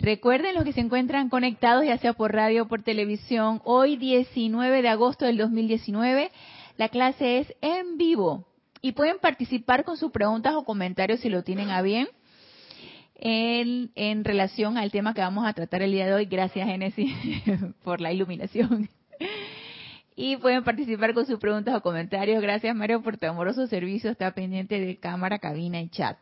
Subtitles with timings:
[0.00, 4.82] Recuerden los que se encuentran conectados, ya sea por radio o por televisión, hoy 19
[4.82, 6.30] de agosto del 2019,
[6.76, 8.46] la clase es en vivo
[8.80, 12.08] y pueden participar con sus preguntas o comentarios si lo tienen a bien
[13.16, 16.26] en, relación al tema que vamos a tratar el día de hoy.
[16.26, 17.12] Gracias, Génesis,
[17.82, 18.88] por la iluminación.
[20.14, 22.40] Y pueden participar con sus preguntas o comentarios.
[22.40, 24.10] Gracias, Mario, por tu amoroso servicio.
[24.10, 26.18] Está pendiente de cámara, cabina y chat.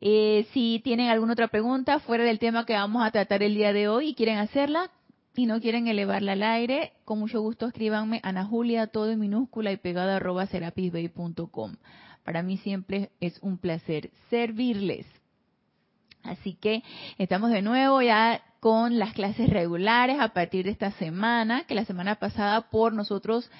[0.00, 3.72] Eh, si tienen alguna otra pregunta fuera del tema que vamos a tratar el día
[3.72, 4.90] de hoy y quieren hacerla
[5.36, 9.72] y no quieren elevarla al aire, con mucho gusto escríbanme Ana Julia, todo en minúscula
[9.72, 11.76] y pegada arroba serapisbay.com.
[12.24, 15.06] Para mí siempre es un placer servirles.
[16.22, 16.82] Así que
[17.18, 21.84] estamos de nuevo ya con las clases regulares a partir de esta semana, que la
[21.84, 23.50] semana pasada por nosotros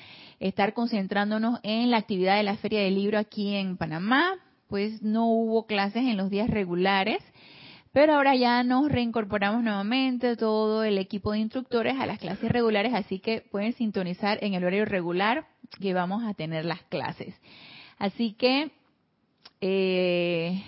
[0.41, 4.33] estar concentrándonos en la actividad de la Feria del Libro aquí en Panamá,
[4.75, 7.23] pues no hubo clases en los días regulares,
[7.93, 12.93] pero ahora ya nos reincorporamos nuevamente todo el equipo de instructores a las clases regulares,
[12.93, 15.47] así que pueden sintonizar en el horario regular
[15.81, 17.37] que vamos a tener las clases.
[17.99, 18.73] Así que,
[19.61, 20.61] eh,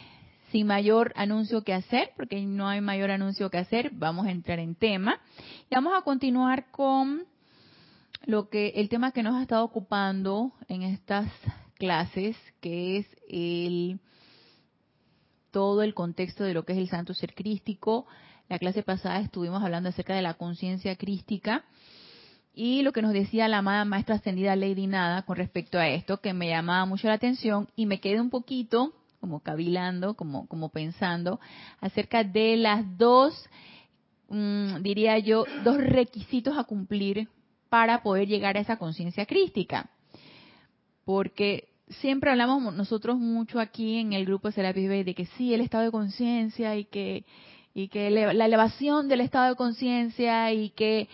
[0.53, 4.61] sin mayor anuncio que hacer, porque no hay mayor anuncio que hacer, vamos a entrar
[4.61, 5.19] en tema
[5.69, 7.25] y vamos a continuar con
[8.25, 11.27] lo que el tema que nos ha estado ocupando en estas
[11.77, 14.01] clases, que es el
[15.51, 18.07] todo el contexto de lo que es el santo ser crístico.
[18.49, 21.65] La clase pasada estuvimos hablando acerca de la conciencia crística
[22.53, 26.21] y lo que nos decía la amada maestra ascendida Lady Nada con respecto a esto,
[26.21, 30.69] que me llamaba mucho la atención y me quedé un poquito como cavilando, como, como
[30.69, 31.41] pensando
[31.81, 33.49] acerca de las dos,
[34.29, 37.29] mm, diría yo, dos requisitos a cumplir
[37.69, 39.91] para poder llegar a esa conciencia crística
[41.07, 45.55] porque siempre hablamos nosotros mucho aquí en el grupo de Serapis Bay de que sí,
[45.55, 47.25] el estado de conciencia y que
[47.73, 51.09] y que la elevación del estado de conciencia y que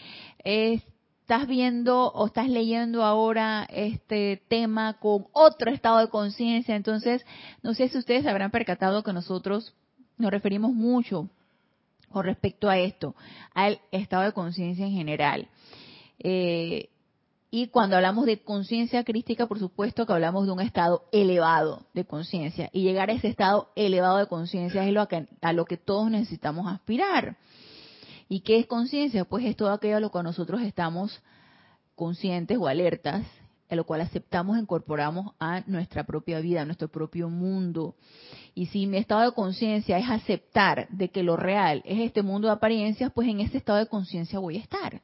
[0.45, 6.77] estás viendo o estás leyendo ahora este tema con otro estado de conciencia.
[6.77, 7.27] Entonces,
[7.65, 9.75] no sé si ustedes habrán percatado que nosotros
[10.19, 11.29] nos referimos mucho
[12.11, 13.17] con respecto a esto,
[13.55, 15.49] al estado de conciencia en general.
[16.21, 16.91] Eh,
[17.55, 22.07] y cuando hablamos de conciencia crística, por supuesto que hablamos de un estado elevado de
[22.07, 22.71] conciencia.
[22.73, 26.11] Y llegar a ese estado elevado de conciencia es lo que, a lo que todos
[26.11, 27.37] necesitamos aspirar.
[28.27, 29.27] ¿Y qué es conciencia?
[29.27, 31.23] Pues es todo aquello a lo que nosotros estamos
[31.95, 33.23] conscientes o alertas,
[33.69, 37.97] a lo cual aceptamos, incorporamos a nuestra propia vida, a nuestro propio mundo.
[38.55, 42.49] Y si mi estado de conciencia es aceptar de que lo real es este mundo
[42.49, 45.03] de apariencias, pues en ese estado de conciencia voy a estar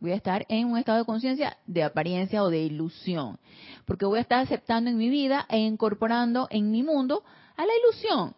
[0.00, 3.38] voy a estar en un estado de conciencia de apariencia o de ilusión,
[3.84, 7.22] porque voy a estar aceptando en mi vida e incorporando en mi mundo
[7.56, 8.34] a la ilusión,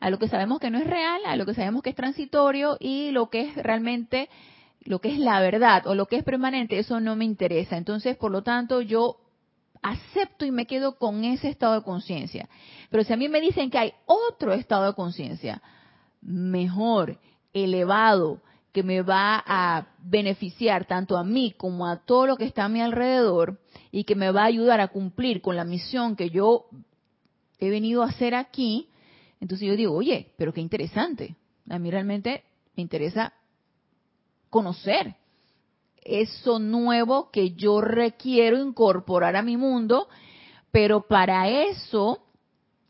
[0.00, 2.76] a lo que sabemos que no es real, a lo que sabemos que es transitorio
[2.80, 4.28] y lo que es realmente
[4.80, 7.76] lo que es la verdad o lo que es permanente, eso no me interesa.
[7.76, 9.16] Entonces, por lo tanto, yo
[9.82, 12.48] acepto y me quedo con ese estado de conciencia.
[12.90, 15.60] Pero si a mí me dicen que hay otro estado de conciencia
[16.22, 17.18] mejor,
[17.52, 18.40] elevado,
[18.76, 22.68] que me va a beneficiar tanto a mí como a todo lo que está a
[22.68, 23.58] mi alrededor
[23.90, 26.66] y que me va a ayudar a cumplir con la misión que yo
[27.58, 28.90] he venido a hacer aquí,
[29.40, 31.36] entonces yo digo, oye, pero qué interesante.
[31.70, 32.44] A mí realmente
[32.76, 33.32] me interesa
[34.50, 35.14] conocer
[36.02, 40.06] eso nuevo que yo requiero incorporar a mi mundo,
[40.70, 42.18] pero para eso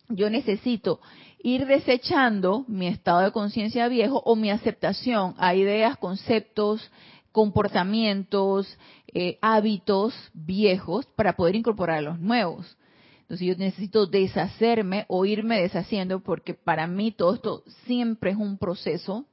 [0.08, 0.98] yo necesito
[1.42, 6.90] ir desechando mi estado de conciencia viejo o mi aceptación a ideas, conceptos,
[7.32, 8.78] comportamientos,
[9.12, 12.76] eh, hábitos viejos para poder incorporar los nuevos.
[13.22, 18.56] Entonces yo necesito deshacerme o irme deshaciendo porque para mí todo esto siempre es un
[18.56, 19.26] proceso.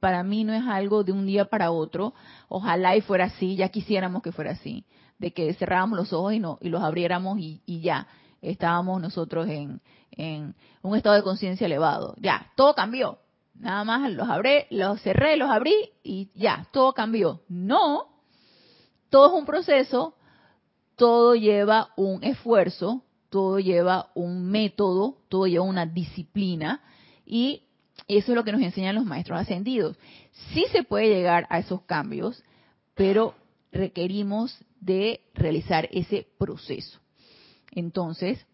[0.00, 2.14] Para mí no es algo de un día para otro.
[2.48, 4.84] Ojalá y fuera así, ya quisiéramos que fuera así,
[5.18, 8.06] de que cerráramos los ojos y no y los abriéramos y ya
[8.42, 9.80] estábamos nosotros en,
[10.12, 12.14] en un estado de conciencia elevado.
[12.18, 13.18] Ya, todo cambió.
[13.54, 17.42] Nada más los abrí, los cerré, los abrí y ya, todo cambió.
[17.48, 18.06] No,
[19.10, 20.14] todo es un proceso,
[20.96, 26.82] todo lleva un esfuerzo, todo lleva un método, todo lleva una disciplina
[27.26, 27.62] y
[28.06, 29.96] eso es lo que nos enseñan los maestros ascendidos.
[30.54, 32.42] sí se puede llegar a esos cambios,
[32.94, 33.34] pero
[33.72, 37.00] requerimos de realizar ese proceso.
[37.72, 38.46] Entonces,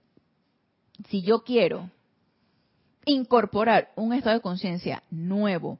[1.08, 1.90] si yo quiero
[3.04, 5.78] incorporar un estado de conciencia nuevo,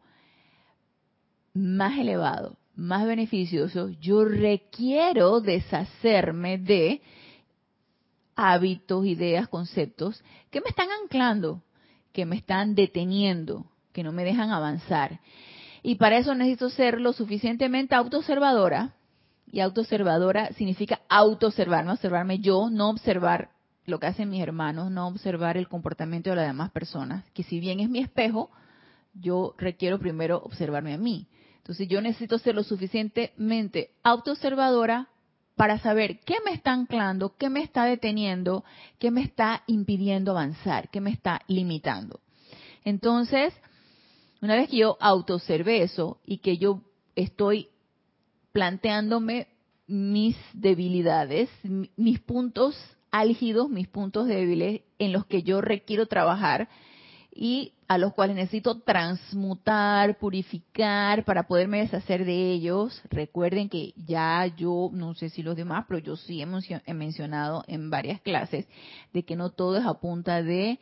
[1.55, 7.01] más elevado, más beneficioso, yo requiero deshacerme de
[8.35, 11.63] hábitos, ideas, conceptos que me están anclando,
[12.13, 15.21] que me están deteniendo, que no me dejan avanzar.
[15.83, 18.95] Y para eso necesito ser lo suficientemente autoobservadora.
[19.51, 23.51] Y autoobservadora significa autoobservarme, observarme yo, no observar
[23.87, 27.61] lo que hacen mis hermanos, no observar el comportamiento de las demás personas, que si
[27.61, 28.51] bien es mi espejo,
[29.15, 31.29] yo requiero primero observarme a mí.
[31.59, 35.09] Entonces yo necesito ser lo suficientemente autoobservadora
[35.57, 38.65] para saber qué me está anclando, qué me está deteniendo,
[38.99, 42.21] qué me está impidiendo avanzar, qué me está limitando.
[42.85, 43.55] Entonces,
[44.43, 46.83] una vez que yo autoobservé eso y que yo
[47.15, 47.69] estoy
[48.55, 49.49] planteándome
[49.89, 51.51] mis debilidades,
[51.97, 52.77] mis puntos
[53.11, 56.69] álgidos, mis puntos débiles en los que yo requiero trabajar
[57.35, 63.03] y a los cuales necesito transmutar, purificar para poderme deshacer de ellos.
[63.11, 67.91] Recuerden que ya yo, no sé si los demás, pero yo sí he mencionado en
[67.91, 68.69] varias clases
[69.13, 70.79] de que no todo es a punta de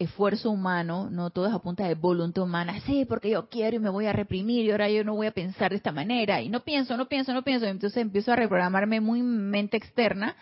[0.00, 3.80] esfuerzo humano, no todo es a punta de voluntad humana, sí, porque yo quiero y
[3.80, 6.48] me voy a reprimir y ahora yo no voy a pensar de esta manera y
[6.48, 10.36] no pienso, no pienso, no pienso, entonces empiezo a reprogramarme muy mente externa.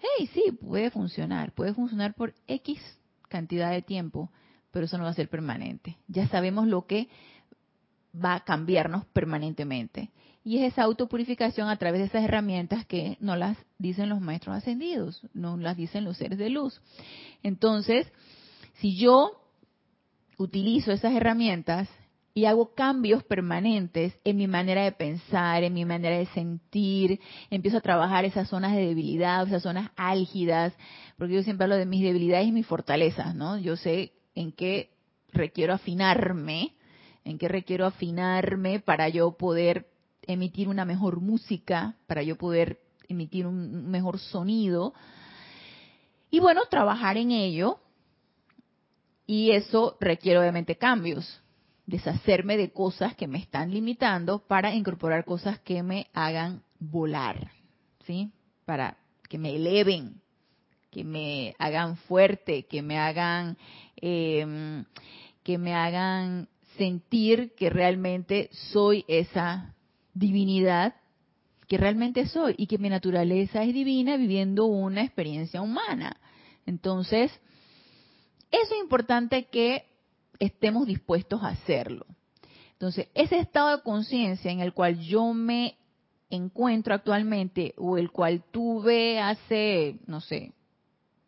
[0.00, 2.80] Hey, sí, puede funcionar, puede funcionar por X
[3.28, 4.32] cantidad de tiempo,
[4.72, 5.96] pero eso no va a ser permanente.
[6.08, 7.08] Ya sabemos lo que
[8.12, 10.10] va a cambiarnos permanentemente.
[10.42, 14.56] Y es esa autopurificación a través de esas herramientas que no las dicen los maestros
[14.56, 16.80] ascendidos, no las dicen los seres de luz.
[17.44, 18.10] Entonces,
[18.80, 19.32] si yo
[20.36, 21.88] utilizo esas herramientas
[22.32, 27.20] y hago cambios permanentes en mi manera de pensar, en mi manera de sentir,
[27.50, 30.72] empiezo a trabajar esas zonas de debilidad, esas zonas álgidas,
[31.16, 33.58] porque yo siempre hablo de mis debilidades y mis fortalezas, ¿no?
[33.58, 34.90] Yo sé en qué
[35.32, 36.76] requiero afinarme,
[37.24, 39.88] en qué requiero afinarme para yo poder
[40.22, 42.78] emitir una mejor música, para yo poder
[43.08, 44.94] emitir un mejor sonido.
[46.30, 47.80] Y bueno, trabajar en ello.
[49.28, 51.42] Y eso requiere obviamente cambios,
[51.84, 57.50] deshacerme de cosas que me están limitando para incorporar cosas que me hagan volar,
[58.06, 58.32] ¿sí?
[58.64, 58.96] Para
[59.28, 60.22] que me eleven,
[60.90, 63.58] que me hagan fuerte, que me hagan,
[64.00, 64.82] eh,
[65.42, 66.48] que me hagan
[66.78, 69.74] sentir que realmente soy esa
[70.14, 70.94] divinidad
[71.68, 76.16] que realmente soy y que mi naturaleza es divina viviendo una experiencia humana.
[76.64, 77.30] Entonces,
[78.50, 79.86] eso es importante que
[80.38, 82.06] estemos dispuestos a hacerlo.
[82.72, 85.76] Entonces, ese estado de conciencia en el cual yo me
[86.30, 90.52] encuentro actualmente o el cual tuve hace, no sé,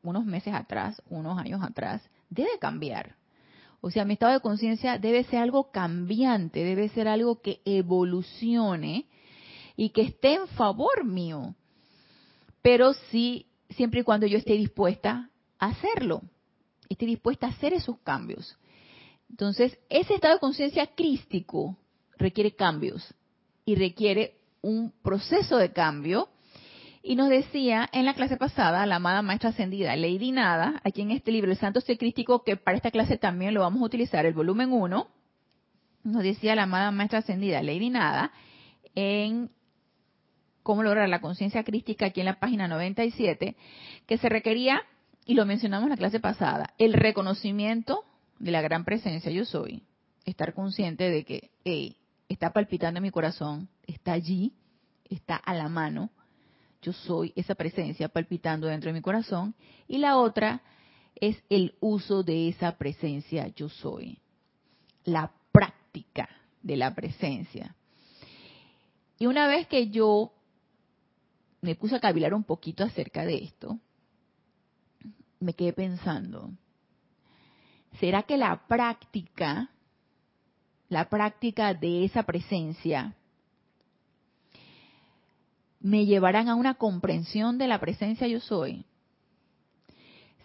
[0.02, 3.17] unos meses atrás, unos años atrás, debe cambiar.
[3.81, 9.06] O sea, mi estado de conciencia debe ser algo cambiante, debe ser algo que evolucione
[9.76, 11.55] y que esté en favor mío.
[12.62, 16.23] Pero sí, siempre y cuando yo esté dispuesta a hacerlo,
[16.90, 18.58] esté dispuesta a hacer esos cambios.
[19.31, 21.78] Entonces, ese estado de conciencia crístico
[22.19, 23.14] requiere cambios
[23.64, 26.28] y requiere un proceso de cambio
[27.02, 31.12] y nos decía en la clase pasada la amada maestra ascendida Lady Nada, aquí en
[31.12, 34.26] este libro, El Santo Ser Crístico, que para esta clase también lo vamos a utilizar,
[34.26, 35.09] el volumen 1,
[36.02, 38.32] nos decía la amada maestra ascendida Lady Nada
[38.94, 39.50] en
[40.62, 43.56] cómo lograr la conciencia crística aquí en la página 97,
[44.06, 44.82] que se requería,
[45.30, 48.04] y lo mencionamos en la clase pasada, el reconocimiento
[48.40, 49.84] de la gran presencia yo soy,
[50.25, 51.52] estar consciente de que
[52.28, 54.52] está palpitando mi corazón, está allí,
[55.08, 56.10] está a la mano,
[56.82, 59.54] yo soy esa presencia palpitando dentro de mi corazón,
[59.87, 60.62] y la otra
[61.14, 64.18] es el uso de esa presencia yo soy,
[65.04, 66.28] la práctica
[66.60, 67.76] de la presencia.
[69.16, 70.32] Y una vez que yo
[71.60, 73.78] me puse a cavilar un poquito acerca de esto,
[75.40, 76.50] me quedé pensando,
[77.99, 79.70] ¿será que la práctica,
[80.88, 83.14] la práctica de esa presencia,
[85.80, 88.85] me llevarán a una comprensión de la presencia yo soy?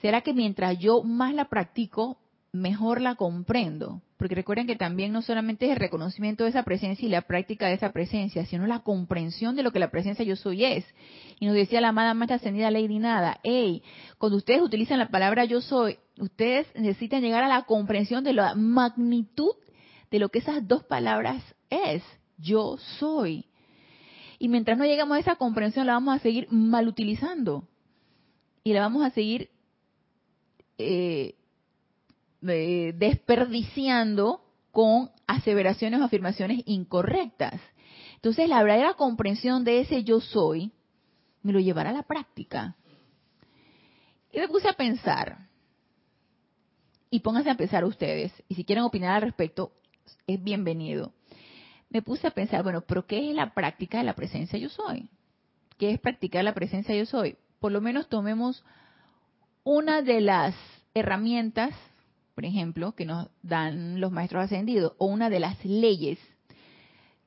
[0.02, 2.18] ¿Será que mientras yo más la practico,
[2.56, 4.02] mejor la comprendo?
[4.18, 7.68] Porque recuerden que también no solamente es el reconocimiento de esa presencia y la práctica
[7.68, 10.86] de esa presencia, sino la comprensión de lo que la presencia yo soy es.
[11.40, 13.84] Y nos decía la amada maestra ascendida Lady Nada, hey,
[14.18, 18.56] cuando ustedes utilizan la palabra yo soy, ustedes necesitan llegar a la comprensión de la
[18.56, 19.52] magnitud
[20.10, 22.04] de lo que esas dos palabras es,
[22.38, 23.46] yo soy.
[24.40, 27.68] Y mientras no llegamos a esa comprensión, la vamos a seguir mal utilizando.
[28.64, 29.50] Y la vamos a seguir
[30.78, 31.36] eh,
[32.48, 37.60] eh, desperdiciando con aseveraciones o afirmaciones incorrectas.
[38.16, 40.72] Entonces, la verdadera comprensión de ese yo soy
[41.46, 42.76] me lo llevará a la práctica.
[44.34, 45.48] Y me puse a pensar,
[47.12, 49.72] y pónganse a pensar ustedes, y si quieren opinar al respecto,
[50.26, 51.14] es bienvenido.
[51.90, 55.08] Me puse a pensar, bueno, pero ¿qué es la práctica de la presencia yo soy?
[55.78, 57.38] ¿Qué es practicar la presencia yo soy?
[57.60, 58.64] Por lo menos tomemos
[59.64, 60.56] una de las
[60.96, 61.76] herramientas
[62.36, 66.20] por ejemplo, que nos dan los maestros ascendidos, o una de las leyes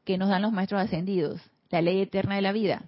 [0.04, 2.84] que nos dan los maestros ascendidos, la ley eterna de la vida.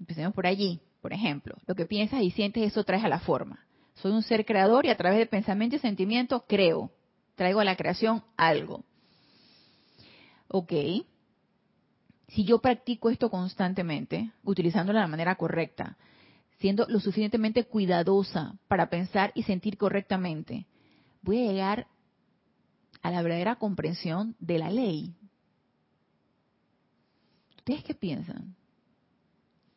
[0.00, 1.54] Empecemos por allí, por ejemplo.
[1.66, 3.66] Lo que piensas y sientes, eso traes a la forma.
[3.94, 6.90] Soy un ser creador y a través de pensamiento y sentimiento creo.
[7.34, 8.82] Traigo a la creación algo.
[10.48, 10.72] Ok.
[12.28, 15.98] Si yo practico esto constantemente, utilizándolo de la manera correcta,
[16.58, 20.66] siendo lo suficientemente cuidadosa para pensar y sentir correctamente,
[21.24, 21.86] voy a llegar
[23.02, 25.14] a la verdadera comprensión de la ley.
[27.56, 28.54] ¿Ustedes qué piensan?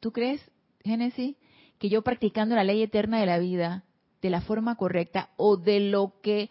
[0.01, 0.42] ¿Tú crees,
[0.84, 1.36] Génesis,
[1.80, 3.84] que yo practicando la ley eterna de la vida
[4.22, 6.50] de la forma correcta o de lo que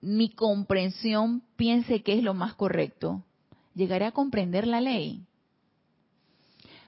[0.00, 3.22] mi comprensión piense que es lo más correcto,
[3.74, 5.22] llegaré a comprender la ley?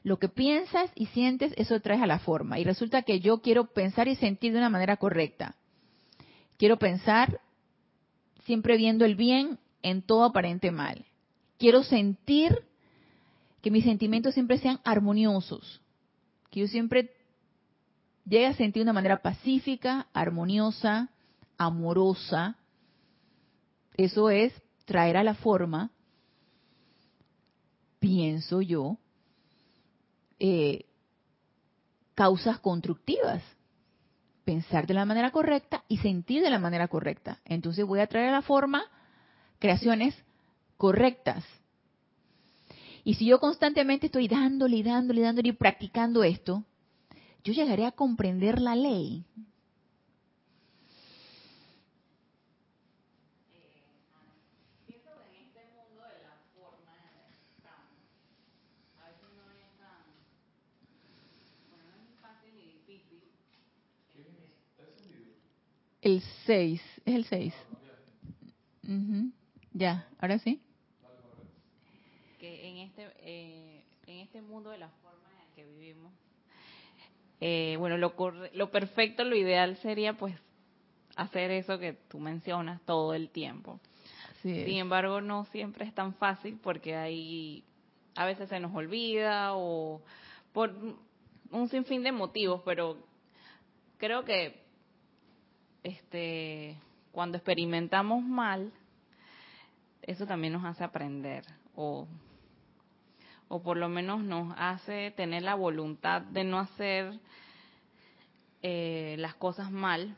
[0.03, 2.59] Lo que piensas y sientes, eso traes a la forma.
[2.59, 5.57] Y resulta que yo quiero pensar y sentir de una manera correcta.
[6.57, 7.41] Quiero pensar
[8.45, 11.05] siempre viendo el bien en todo aparente mal.
[11.59, 12.65] Quiero sentir
[13.63, 15.81] que mis sentimientos siempre sean armoniosos.
[16.51, 17.13] Que yo siempre
[18.25, 21.11] llegue a sentir de una manera pacífica, armoniosa,
[21.59, 22.57] amorosa.
[23.97, 24.53] Eso es
[24.85, 25.91] traer a la forma,
[27.99, 28.99] pienso yo,
[30.39, 30.85] eh,
[32.15, 33.43] causas constructivas
[34.47, 37.41] pensar de la manera correcta y sentir de la manera correcta.
[37.45, 38.85] Entonces voy a traer a la forma
[39.59, 40.15] creaciones
[40.77, 41.45] correctas.
[43.03, 46.63] Y si yo constantemente estoy dándole dándole y dándole y practicando esto,
[47.43, 49.25] yo llegaré a comprender la ley.
[66.07, 67.55] El 6, es el 6.
[69.73, 70.63] Ya, ahora sí.
[72.39, 76.13] Que en este, eh, en este mundo de la forma en que vivimos,
[77.41, 78.15] eh, bueno, lo,
[78.53, 80.37] lo perfecto, lo ideal sería pues
[81.17, 83.81] hacer eso que tú mencionas todo el tiempo.
[84.43, 87.65] Sin embargo, no siempre es tan fácil porque hay,
[88.15, 90.03] a veces se nos olvida o
[90.53, 90.73] por
[91.51, 92.97] un sinfín de motivos, pero
[93.99, 94.66] creo que
[95.87, 96.77] este,
[97.13, 98.73] cuando experimentamos mal,
[100.03, 101.45] eso también nos hace aprender
[101.77, 102.09] o,
[103.47, 107.21] o por lo menos nos hace tener la voluntad de no hacer
[108.63, 110.17] eh, las cosas mal,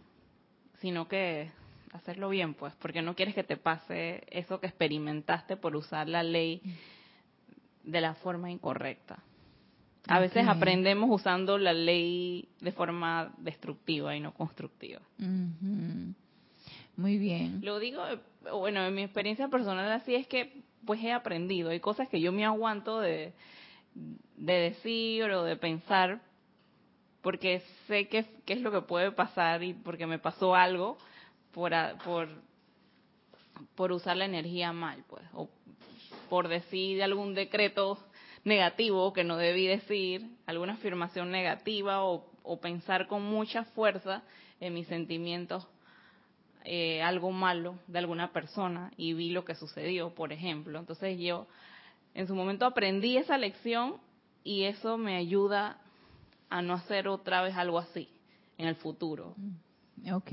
[0.81, 1.51] sino que
[1.93, 6.23] hacerlo bien, pues, porque no quieres que te pase eso que experimentaste por usar la
[6.23, 6.63] ley
[7.85, 9.23] de la forma incorrecta.
[10.09, 15.01] A veces aprendemos usando la ley de forma destructiva y no constructiva.
[16.97, 17.61] Muy bien.
[17.63, 18.03] Lo digo,
[18.53, 21.71] bueno, en mi experiencia personal así es que pues he aprendido.
[21.71, 23.33] Hay cosas que yo me aguanto de,
[23.95, 26.21] de decir o de pensar
[27.21, 30.97] porque sé qué, qué es lo que puede pasar y porque me pasó algo
[31.53, 31.73] por,
[32.05, 32.29] por,
[33.75, 35.51] por usar la energía mal, pues, o
[36.31, 37.99] por decir algún decreto
[38.45, 42.27] negativo que no debí decir, alguna afirmación negativa o,
[42.63, 44.23] pensar con mucha fuerza
[44.59, 45.69] en mis sentimientos
[46.65, 50.79] eh, algo malo de alguna persona y vi lo que sucedió, por ejemplo.
[50.79, 51.47] Entonces yo
[52.15, 53.97] en su momento aprendí esa lección
[54.45, 55.79] y eso me ayuda
[56.49, 58.09] a no hacer otra vez algo así
[58.57, 59.35] en el futuro.
[60.13, 60.33] Ok.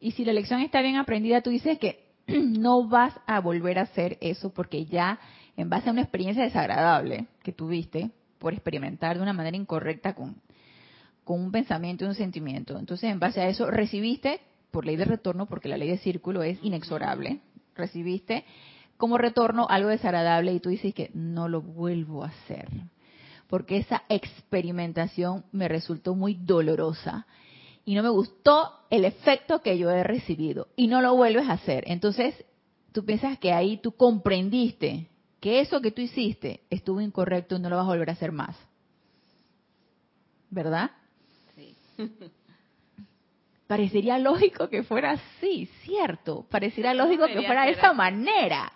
[0.00, 3.82] Y si la lección está bien aprendida, tú dices que no vas a volver a
[3.82, 5.18] hacer eso porque ya
[5.58, 10.36] en base a una experiencia desagradable que tuviste por experimentar de una manera incorrecta con,
[11.24, 12.78] con un pensamiento y un sentimiento.
[12.78, 16.44] Entonces, en base a eso, recibiste, por ley de retorno, porque la ley de círculo
[16.44, 17.40] es inexorable,
[17.74, 18.44] recibiste
[18.96, 22.68] como retorno algo desagradable y tú dices que no lo vuelvo a hacer,
[23.48, 27.26] porque esa experimentación me resultó muy dolorosa
[27.84, 31.54] y no me gustó el efecto que yo he recibido y no lo vuelves a
[31.54, 31.82] hacer.
[31.88, 32.44] Entonces,
[32.92, 35.08] tú piensas que ahí tú comprendiste
[35.40, 38.32] que eso que tú hiciste estuvo incorrecto y no lo vas a volver a hacer
[38.32, 38.56] más.
[40.50, 40.90] ¿Verdad?
[41.54, 41.76] Sí.
[43.66, 46.46] Parecería lógico que fuera así, cierto.
[46.50, 48.72] Parecería lógico que fuera de esa manera.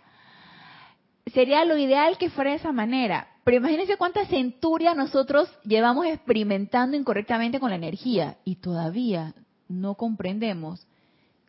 [1.32, 3.28] Sería lo ideal que fuera de esa manera.
[3.42, 9.34] Pero imagínense cuántas centurias nosotros llevamos experimentando incorrectamente con la energía y todavía
[9.66, 10.86] no comprendemos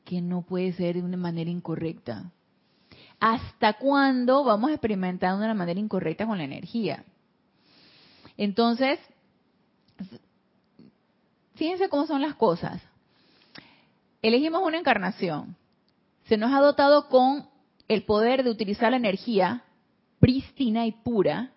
[0.06, 2.32] que no puede ser de una manera incorrecta.
[3.26, 7.06] ¿Hasta cuándo vamos experimentando de una manera incorrecta con la energía?
[8.36, 9.00] Entonces,
[11.56, 12.82] fíjense cómo son las cosas.
[14.22, 15.56] Elegimos una encarnación.
[16.26, 17.48] Se nos ha dotado con
[17.88, 19.64] el poder de utilizar la energía
[20.20, 21.52] prístina y pura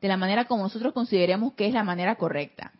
[0.00, 2.70] de la manera como nosotros consideremos que es la manera correcta.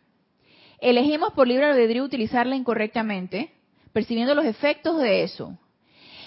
[0.79, 3.51] Elegimos por libre albedrío utilizarla incorrectamente,
[3.91, 5.57] percibiendo los efectos de eso.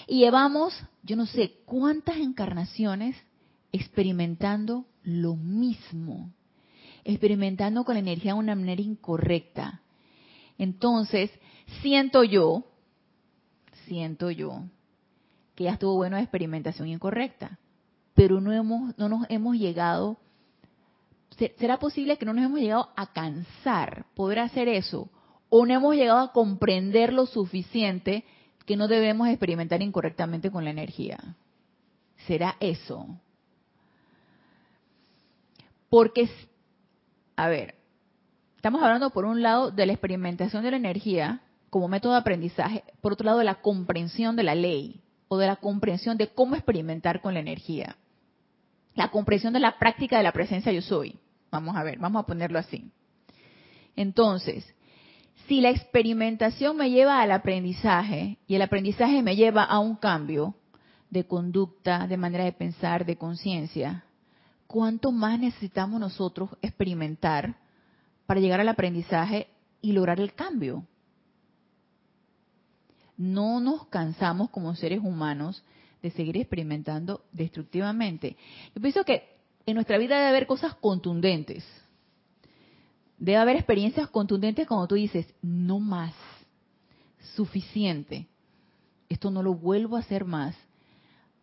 [0.07, 3.15] Y llevamos, yo no sé cuántas encarnaciones
[3.71, 6.31] experimentando lo mismo,
[7.03, 9.81] experimentando con la energía de una manera incorrecta.
[10.57, 11.31] Entonces,
[11.81, 12.65] siento yo,
[13.87, 14.63] siento yo,
[15.55, 17.59] que ya estuvo bueno de experimentación incorrecta,
[18.13, 20.17] pero no, hemos, no nos hemos llegado
[21.57, 25.09] ¿será posible que no nos hemos llegado a cansar poder hacer eso?
[25.49, 28.23] ¿O no hemos llegado a comprender lo suficiente
[28.65, 31.19] que no debemos experimentar incorrectamente con la energía?
[32.27, 33.07] ¿Será eso?
[35.89, 36.29] Porque,
[37.35, 37.75] a ver,
[38.55, 42.83] estamos hablando por un lado de la experimentación de la energía como método de aprendizaje,
[43.01, 46.55] por otro lado de la comprensión de la ley o de la comprensión de cómo
[46.55, 47.97] experimentar con la energía.
[48.95, 51.17] La comprensión de la práctica de la presencia yo soy.
[51.51, 52.91] Vamos a ver, vamos a ponerlo así.
[53.95, 54.65] Entonces,
[55.47, 60.55] si la experimentación me lleva al aprendizaje y el aprendizaje me lleva a un cambio
[61.09, 64.05] de conducta, de manera de pensar, de conciencia,
[64.67, 67.57] ¿cuánto más necesitamos nosotros experimentar
[68.25, 69.47] para llegar al aprendizaje
[69.81, 70.85] y lograr el cambio?
[73.17, 75.63] No nos cansamos como seres humanos
[76.01, 78.35] de seguir experimentando destructivamente.
[78.73, 79.23] Yo pienso que
[79.65, 81.63] en nuestra vida debe haber cosas contundentes.
[83.17, 86.13] Debe haber experiencias contundentes cuando tú dices, no más,
[87.35, 88.27] suficiente,
[89.09, 90.55] esto no lo vuelvo a hacer más.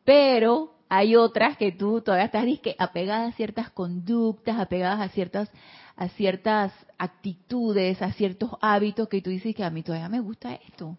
[0.04, 5.50] Pero hay otras que tú todavía estás disque, apegadas a ciertas conductas, apegadas a ciertas,
[5.96, 10.54] a ciertas actitudes, a ciertos hábitos que tú dices que a mí todavía me gusta
[10.54, 10.98] esto.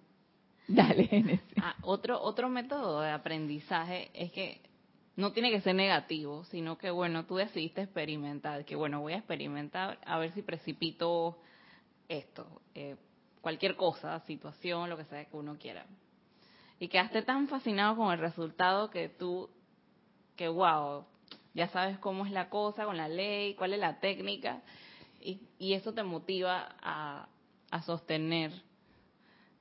[0.67, 1.41] Dale.
[1.63, 4.61] Ah, otro, otro método de aprendizaje es que
[5.15, 9.17] no tiene que ser negativo, sino que bueno, tú decidiste experimentar, que bueno, voy a
[9.17, 11.37] experimentar a ver si precipito
[12.07, 12.95] esto, eh,
[13.41, 15.85] cualquier cosa, situación, lo que sea que uno quiera.
[16.79, 19.49] Y quedaste tan fascinado con el resultado que tú,
[20.35, 21.05] que wow,
[21.53, 24.61] ya sabes cómo es la cosa con la ley, cuál es la técnica,
[25.19, 27.27] y, y eso te motiva a,
[27.69, 28.51] a sostener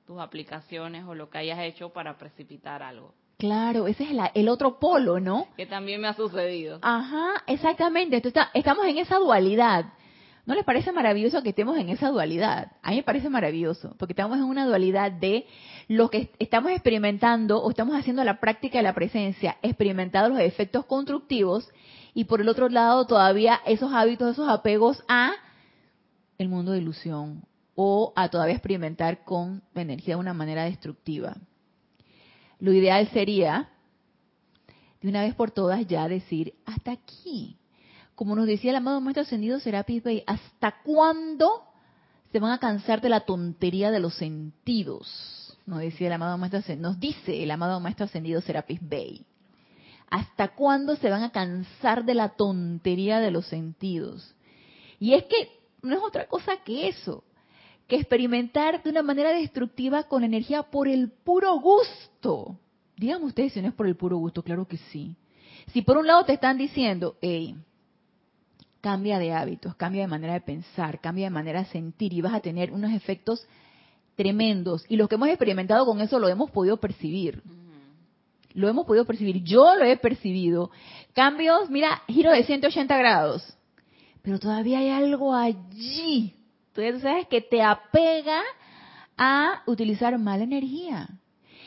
[0.05, 3.13] tus aplicaciones o lo que hayas hecho para precipitar algo.
[3.41, 5.47] Claro, ese es el otro polo, ¿no?
[5.57, 6.77] Que también me ha sucedido.
[6.83, 8.21] Ajá, exactamente.
[8.53, 9.93] estamos en esa dualidad.
[10.45, 12.73] ¿No les parece maravilloso que estemos en esa dualidad?
[12.83, 15.47] A mí me parece maravilloso, porque estamos en una dualidad de
[15.87, 20.85] lo que estamos experimentando o estamos haciendo la práctica de la presencia, experimentando los efectos
[20.85, 21.67] constructivos,
[22.13, 25.31] y por el otro lado todavía esos hábitos, esos apegos a
[26.37, 31.37] el mundo de ilusión o a todavía experimentar con energía de una manera destructiva
[32.61, 33.69] lo ideal sería,
[35.01, 37.57] de una vez por todas, ya decir, hasta aquí.
[38.13, 41.63] Como nos decía el amado Maestro Ascendido Serapis Bey, ¿hasta cuándo
[42.31, 45.57] se van a cansar de la tontería de los sentidos?
[45.65, 49.25] Nos decía el amado Maestro nos dice el amado Maestro Ascendido Serapis Bey.
[50.11, 54.35] ¿Hasta cuándo se van a cansar de la tontería de los sentidos?
[54.99, 55.49] Y es que
[55.81, 57.23] no es otra cosa que eso
[57.91, 62.57] que experimentar de una manera destructiva con energía por el puro gusto.
[62.95, 65.17] Díganme ustedes si no es por el puro gusto, claro que sí.
[65.73, 67.53] Si por un lado te están diciendo, hey,
[68.79, 72.33] cambia de hábitos, cambia de manera de pensar, cambia de manera de sentir y vas
[72.33, 73.45] a tener unos efectos
[74.15, 74.85] tremendos.
[74.87, 77.43] Y los que hemos experimentado con eso lo hemos podido percibir.
[78.53, 79.43] Lo hemos podido percibir.
[79.43, 80.71] Yo lo he percibido.
[81.11, 83.53] Cambios, mira, giro de 180 grados.
[84.21, 86.37] Pero todavía hay algo allí
[86.73, 88.41] entonces, sabes que te apega
[89.17, 91.09] a utilizar mala energía.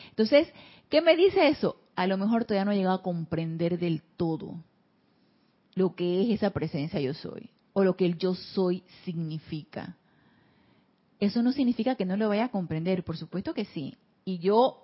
[0.09, 0.51] Entonces,
[0.89, 1.77] ¿qué me dice eso?
[1.95, 4.63] A lo mejor todavía no he llegado a comprender del todo
[5.75, 9.97] lo que es esa presencia yo soy o lo que el yo soy significa.
[11.19, 13.95] Eso no significa que no lo vaya a comprender, por supuesto que sí.
[14.23, 14.81] Y yo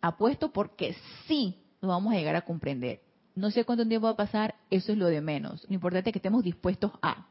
[0.00, 3.00] apuesto porque sí lo vamos a llegar a comprender.
[3.34, 5.64] No sé cuánto tiempo va a pasar, eso es lo de menos.
[5.68, 7.26] Lo importante es que estemos dispuestos a.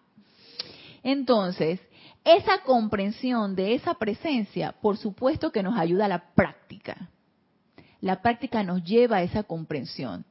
[1.05, 1.79] Entonces,
[2.23, 7.11] esa comprensión de esa presencia, por supuesto que nos ayuda a la práctica.
[8.01, 10.25] La práctica nos lleva a esa comprensión.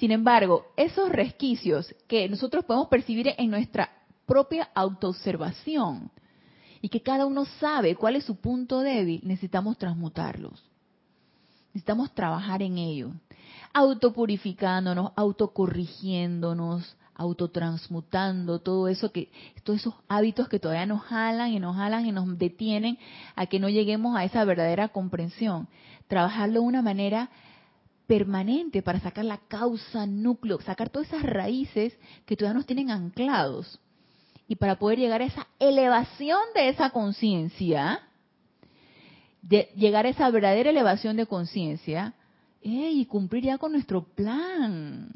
[0.00, 3.88] Sin embargo, esos resquicios que nosotros podemos percibir en nuestra
[4.26, 6.10] propia autoobservación
[6.82, 10.60] y que cada uno sabe cuál es su punto débil, necesitamos transmutarlos.
[11.68, 13.12] Necesitamos trabajar en ello,
[13.72, 19.30] autopurificándonos, autocorrigiéndonos, autotransmutando todo eso que
[19.64, 22.98] todos esos hábitos que todavía nos jalan y nos jalan y nos detienen
[23.34, 25.68] a que no lleguemos a esa verdadera comprensión.
[26.08, 27.30] Trabajarlo de una manera
[28.06, 33.80] permanente para sacar la causa núcleo, sacar todas esas raíces que todavía nos tienen anclados.
[34.46, 38.00] Y para poder llegar a esa elevación de esa conciencia,
[39.42, 42.14] llegar a esa verdadera elevación de conciencia,
[42.62, 45.12] y cumplir ya con nuestro plan.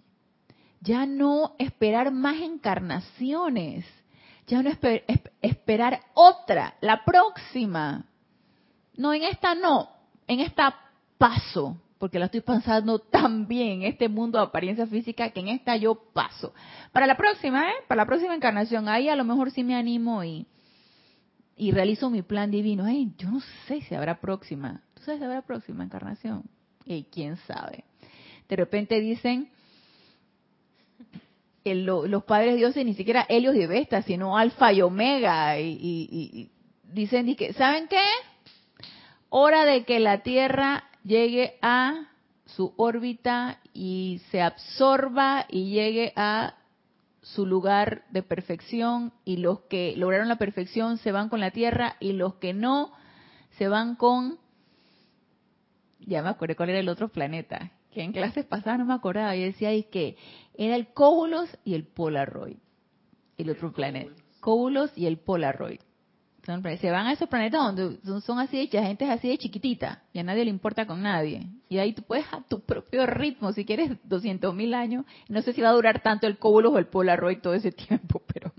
[0.81, 3.85] Ya no esperar más encarnaciones,
[4.47, 4.71] ya no
[5.43, 8.07] esperar otra, la próxima.
[8.97, 9.91] No, en esta no,
[10.27, 10.75] en esta
[11.19, 15.49] paso, porque la estoy pasando tan bien en este mundo de apariencia física que en
[15.49, 16.55] esta yo paso.
[16.93, 17.75] Para la próxima, ¿eh?
[17.87, 20.47] Para la próxima encarnación, ahí a lo mejor sí me animo y,
[21.57, 22.87] y realizo mi plan divino.
[22.87, 24.83] Hey, yo no sé si habrá próxima.
[24.95, 26.45] ¿Tú sabes si habrá próxima encarnación?
[26.87, 27.85] Y quién sabe.
[28.49, 29.51] De repente dicen,
[31.65, 35.59] los padres de Dios ni siquiera Helios y Vesta, sino Alfa y Omega.
[35.59, 36.51] Y, y
[36.93, 38.03] dicen, ¿saben qué?
[39.29, 42.11] Hora de que la Tierra llegue a
[42.47, 46.55] su órbita y se absorba y llegue a
[47.23, 51.97] su lugar de perfección y los que lograron la perfección se van con la tierra
[52.01, 52.93] y los que no
[53.59, 54.39] se van con
[56.01, 59.35] ya me acuerdo cuál era el otro planeta que en clases pasadas no me acordaba
[59.37, 60.17] y decía ahí que
[60.57, 62.57] era el Cóbulos y el Polaroid
[63.39, 65.81] el otro planeta Cóbulos y el Polaroid
[66.81, 70.19] se van a esos planetas donde son así de gente es así de chiquitita y
[70.19, 71.47] a nadie le importa con nadie.
[71.69, 75.05] Y ahí tú puedes a tu propio ritmo, si quieres 200 mil años.
[75.29, 78.23] No sé si va a durar tanto el cóbulo o el Polaroid todo ese tiempo,
[78.33, 78.53] pero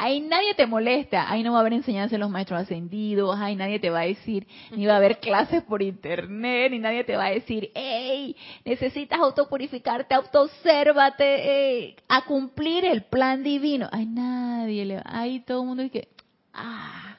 [0.00, 1.30] ahí nadie te molesta.
[1.30, 3.38] Ahí no va a haber enseñanza de los maestros ascendidos.
[3.38, 7.04] Ahí nadie te va a decir, ni va a haber clases por internet, ni nadie
[7.04, 8.34] te va a decir, hey,
[8.64, 13.88] necesitas autopurificarte, autoobsérvate, a cumplir el plan divino.
[13.92, 16.08] Hay nadie, le, ahí todo el mundo dice,
[16.54, 17.18] ah,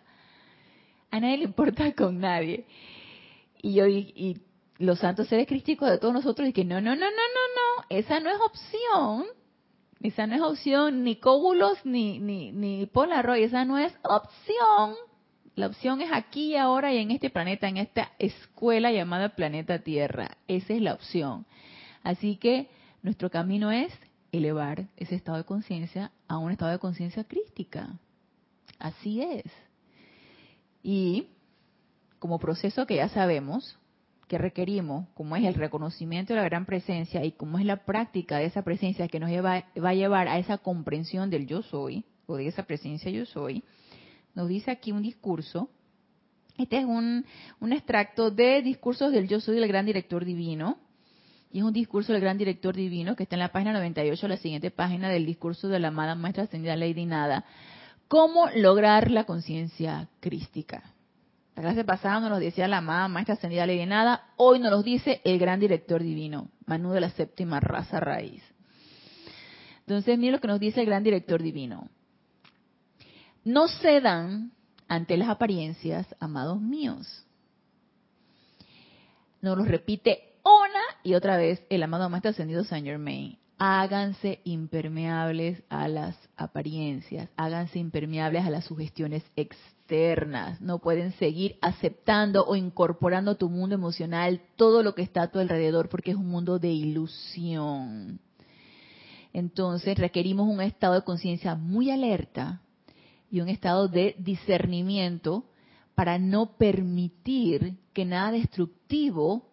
[1.12, 2.66] a nadie le importa con nadie.
[3.62, 4.42] Y yo y,
[4.80, 7.86] los santos seres crísticos de todos nosotros y que no, no, no, no, no, no,
[7.90, 9.41] esa no es opción.
[10.04, 14.96] Esa no es opción, ni cóbulos ni, ni, ni Polaroid, esa no es opción.
[15.56, 20.38] La opción es aquí ahora y en este planeta, en esta escuela llamada planeta Tierra.
[20.48, 21.46] Esa es la opción.
[22.04, 22.70] Así que
[23.04, 23.94] nuestro camino es
[24.32, 27.90] elevar ese estado de conciencia a un estado de conciencia crística.
[28.80, 29.46] Así es.
[30.82, 31.28] Y
[32.18, 33.78] como proceso que ya sabemos
[34.32, 38.38] que requerimos, como es el reconocimiento de la gran presencia y como es la práctica
[38.38, 42.38] de esa presencia que nos va a llevar a esa comprensión del yo soy, o
[42.38, 43.62] de esa presencia yo soy,
[44.34, 45.70] nos dice aquí un discurso.
[46.58, 47.26] Este es un,
[47.60, 50.78] un extracto de discursos del yo soy del gran director divino.
[51.52, 54.38] Y es un discurso del gran director divino que está en la página 98, la
[54.38, 57.44] siguiente página del discurso de la amada maestra ascendida Lady Nada
[58.08, 60.94] ¿Cómo lograr la conciencia crística?
[61.62, 64.82] La clase pasada nos lo decía la amada maestra ascendida Lady Nada, hoy nos lo
[64.82, 68.42] dice el gran director divino, Manu de la séptima raza raíz.
[69.82, 71.88] Entonces, mira lo que nos dice el gran director divino.
[73.44, 74.54] No cedan
[74.88, 77.28] ante las apariencias, amados míos.
[79.44, 85.62] Nos lo repite una y otra vez el amado maestro ascendido Saint Germain háganse impermeables
[85.70, 90.60] a las apariencias, háganse impermeables a las sugestiones externas.
[90.62, 95.32] No pueden seguir aceptando o incorporando a tu mundo emocional todo lo que está a
[95.32, 98.20] tu alrededor porque es un mundo de ilusión.
[99.32, 102.62] Entonces requerimos un estado de conciencia muy alerta
[103.30, 105.46] y un estado de discernimiento
[105.94, 109.52] para no permitir que nada destructivo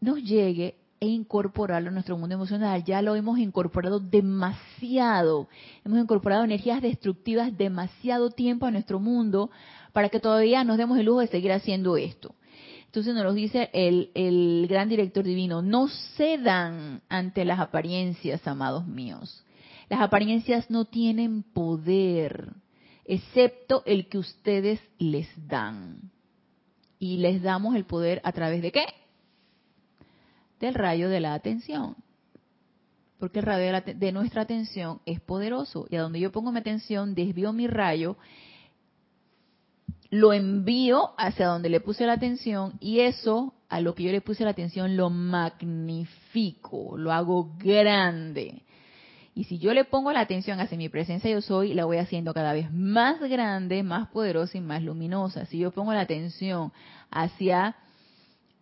[0.00, 2.84] nos llegue e incorporarlo a nuestro mundo emocional.
[2.84, 5.48] Ya lo hemos incorporado demasiado.
[5.84, 9.50] Hemos incorporado energías destructivas demasiado tiempo a nuestro mundo
[9.92, 12.34] para que todavía nos demos el lujo de seguir haciendo esto.
[12.84, 18.86] Entonces nos lo dice el, el gran director divino, no cedan ante las apariencias, amados
[18.86, 19.44] míos.
[19.88, 22.52] Las apariencias no tienen poder,
[23.04, 26.10] excepto el que ustedes les dan.
[26.98, 28.84] Y les damos el poder a través de qué?
[30.60, 31.96] Del rayo de la atención.
[33.18, 35.86] Porque el rayo de, nuestra atención es poderoso.
[35.90, 38.16] Y a donde yo pongo mi atención, desvío mi rayo,
[40.10, 44.20] lo envío hacia donde le puse la atención y eso, a lo que yo le
[44.20, 48.62] puse la atención, lo magnifico, lo hago grande.
[49.34, 52.34] Y si yo le pongo la atención hacia mi presencia yo soy, la voy haciendo
[52.34, 55.46] cada vez más grande, más poderosa y más luminosa.
[55.46, 56.72] Si yo pongo la atención
[57.10, 57.76] hacia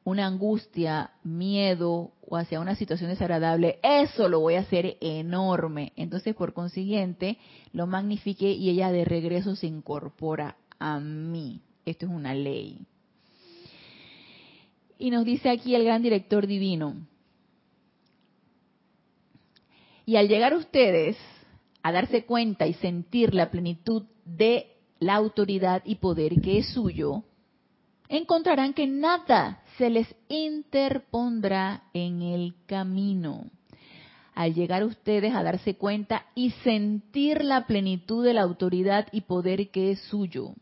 [0.08, 5.92] una angustia, miedo o hacia una situación desagradable, eso lo voy a hacer enorme.
[5.96, 7.38] Entonces, por consiguiente,
[7.72, 11.60] lo magnifique y ella de regreso se incorpora a mí.
[11.84, 12.86] Esto es una ley.
[14.98, 17.06] Y nos dice aquí el gran director divino.
[20.04, 21.16] Y al llegar ustedes
[21.82, 27.24] a darse cuenta y sentir la plenitud de la autoridad y poder que es suyo,
[28.08, 33.50] encontrarán que nada se les interpondrá en el camino.
[34.34, 39.70] Al llegar ustedes a darse cuenta y sentir la plenitud de la autoridad y poder
[39.70, 40.54] que es suyo,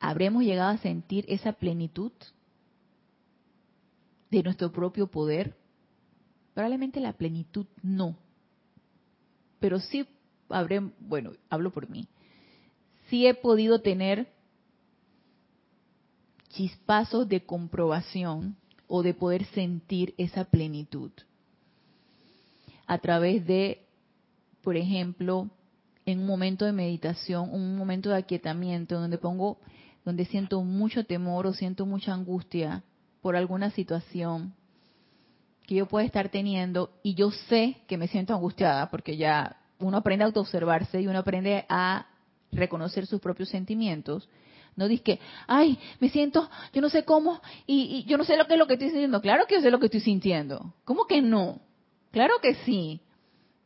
[0.00, 2.12] ¿habremos llegado a sentir esa plenitud
[4.30, 5.56] de nuestro propio poder?
[6.52, 8.16] Probablemente la plenitud no,
[9.60, 10.04] pero sí
[10.48, 12.08] habré, bueno, hablo por mí,
[13.08, 14.26] sí he podido tener
[16.50, 18.56] chispazos de comprobación
[18.86, 21.10] o de poder sentir esa plenitud.
[22.86, 23.86] A través de,
[24.62, 25.48] por ejemplo,
[26.06, 29.58] en un momento de meditación, un momento de aquietamiento donde pongo,
[30.04, 32.82] donde siento mucho temor o siento mucha angustia
[33.20, 34.54] por alguna situación
[35.66, 39.98] que yo pueda estar teniendo y yo sé que me siento angustiada porque ya uno
[39.98, 42.06] aprende a autoobservarse y uno aprende a
[42.50, 44.30] reconocer sus propios sentimientos
[44.78, 48.46] no dices que, ay, me siento, yo no sé cómo, y, yo no sé lo
[48.46, 49.20] que es lo que estoy sintiendo.
[49.20, 50.72] Claro que yo sé lo que estoy sintiendo.
[50.84, 51.60] ¿Cómo que no?
[52.12, 53.00] Claro que sí.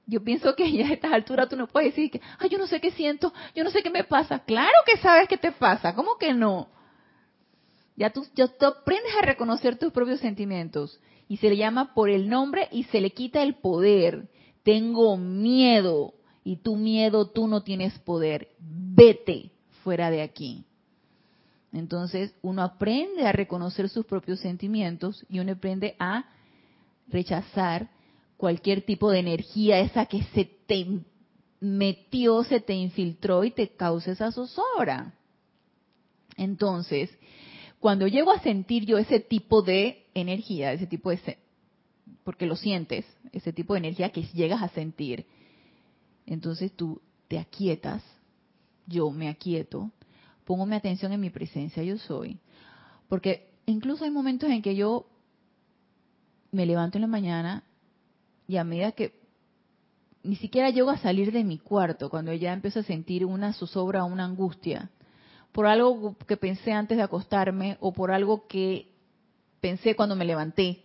[0.07, 2.67] Yo pienso que ya a estas alturas tú no puedes decir que, ay, yo no
[2.67, 4.39] sé qué siento, yo no sé qué me pasa.
[4.39, 5.95] Claro que sabes qué te pasa.
[5.95, 6.69] ¿Cómo que no?
[7.95, 10.99] Ya tú, ya tú aprendes a reconocer tus propios sentimientos
[11.29, 14.31] y se le llama por el nombre y se le quita el poder.
[14.63, 18.49] Tengo miedo y tu miedo tú no tienes poder.
[18.59, 19.53] Vete
[19.85, 20.65] fuera de aquí.
[21.73, 26.27] Entonces uno aprende a reconocer sus propios sentimientos y uno aprende a
[27.09, 27.91] rechazar
[28.37, 30.87] cualquier tipo de energía, esa que se te
[31.61, 35.15] metió, se te infiltró y te causa esa zozobra.
[36.37, 37.11] Entonces,
[37.79, 41.39] cuando llego a sentir yo ese tipo de energía, ese tipo de,
[42.25, 45.27] porque lo sientes, ese tipo de energía que llegas a sentir,
[46.27, 48.03] entonces tú te aquietas,
[48.87, 49.91] yo me aquieto,
[50.45, 52.39] pongo mi atención en mi presencia, yo soy.
[53.09, 55.07] Porque incluso hay momentos en que yo
[56.51, 57.65] me levanto en la mañana
[58.47, 59.21] y a medida que
[60.23, 64.05] ni siquiera llego a salir de mi cuarto, cuando ya empiezo a sentir una zozobra
[64.05, 64.91] o una angustia,
[65.51, 68.93] por algo que pensé antes de acostarme o por algo que
[69.61, 70.85] pensé cuando me levanté.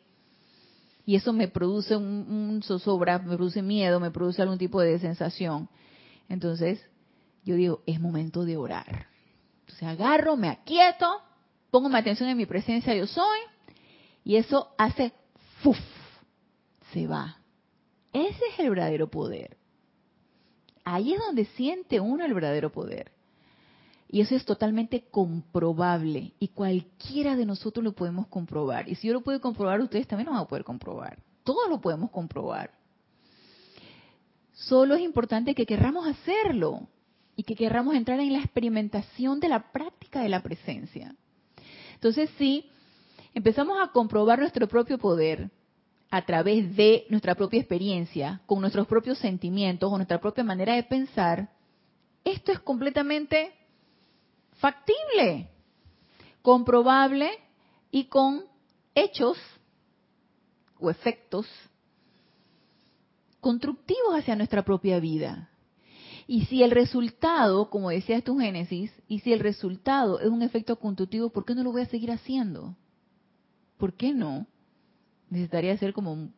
[1.05, 4.99] Y eso me produce un, un zozobra, me produce miedo, me produce algún tipo de
[4.99, 5.69] sensación.
[6.27, 6.81] Entonces,
[7.45, 9.07] yo digo, es momento de orar.
[9.77, 11.21] Entonces agarro, me aquieto,
[11.69, 13.39] pongo mi atención en mi presencia, yo soy,
[14.23, 15.13] y eso hace
[15.61, 15.77] ¡fuf!
[16.91, 17.37] Se va.
[18.11, 19.55] Ese es el verdadero poder.
[20.83, 23.11] Ahí es donde siente uno el verdadero poder.
[24.09, 26.33] Y eso es totalmente comprobable.
[26.39, 28.89] Y cualquiera de nosotros lo podemos comprobar.
[28.89, 31.21] Y si yo lo puedo comprobar, ustedes también lo van a poder comprobar.
[31.43, 32.71] Todos lo podemos comprobar.
[34.53, 36.87] Solo es importante que querramos hacerlo
[37.37, 41.15] y que querramos entrar en la experimentación de la práctica de la presencia.
[41.93, 42.69] Entonces, si
[43.33, 45.51] empezamos a comprobar nuestro propio poder
[46.09, 50.83] a través de nuestra propia experiencia, con nuestros propios sentimientos o nuestra propia manera de
[50.83, 51.49] pensar,
[52.23, 53.53] esto es completamente
[54.53, 55.51] factible,
[56.41, 57.29] comprobable
[57.91, 58.45] y con
[58.95, 59.37] hechos
[60.79, 61.47] o efectos
[63.39, 65.51] constructivos hacia nuestra propia vida.
[66.27, 70.77] Y si el resultado, como decías tú Génesis, y si el resultado es un efecto
[70.77, 72.75] constructivo, ¿por qué no lo voy a seguir haciendo?
[73.77, 74.45] ¿Por qué no?
[75.29, 76.29] Necesitaría ser como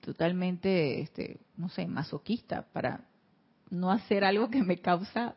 [0.00, 3.08] totalmente, este, no sé, masoquista para
[3.70, 5.34] no hacer algo que me causa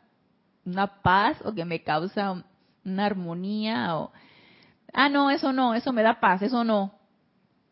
[0.64, 2.44] una paz o que me causa
[2.84, 4.12] una armonía o
[4.92, 6.92] ah no eso no eso me da paz eso no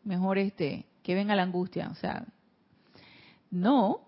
[0.03, 2.25] mejor este que venga la angustia o sea
[3.51, 4.06] no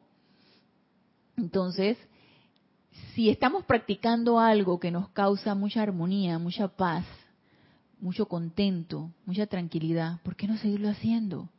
[1.39, 1.97] entonces,
[3.13, 7.05] si estamos practicando algo que nos causa mucha armonía, mucha paz,
[7.99, 11.49] mucho contento, mucha tranquilidad, ¿por qué no seguirlo haciendo?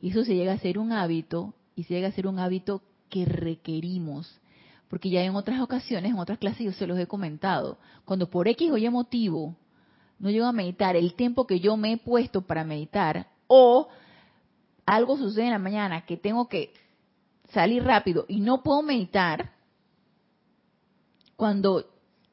[0.00, 2.82] Y eso se llega a ser un hábito y se llega a ser un hábito
[3.08, 4.40] que requerimos.
[4.88, 8.48] Porque ya en otras ocasiones, en otras clases yo se los he comentado, cuando por
[8.48, 9.56] X o Y motivo
[10.18, 13.88] no llego a meditar el tiempo que yo me he puesto para meditar, o
[14.86, 16.72] algo sucede en la mañana que tengo que
[17.52, 19.52] salir rápido y no puedo meditar,
[21.36, 21.86] cuando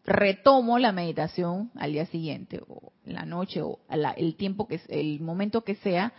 [0.06, 3.80] retomo la meditación al día siguiente o en la noche o
[4.18, 6.14] el tiempo que el momento que sea,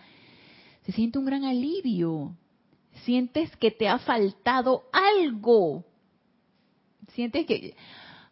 [0.85, 2.37] se siente un gran alivio.
[3.05, 5.85] Sientes que te ha faltado algo.
[7.13, 7.77] Sientes que,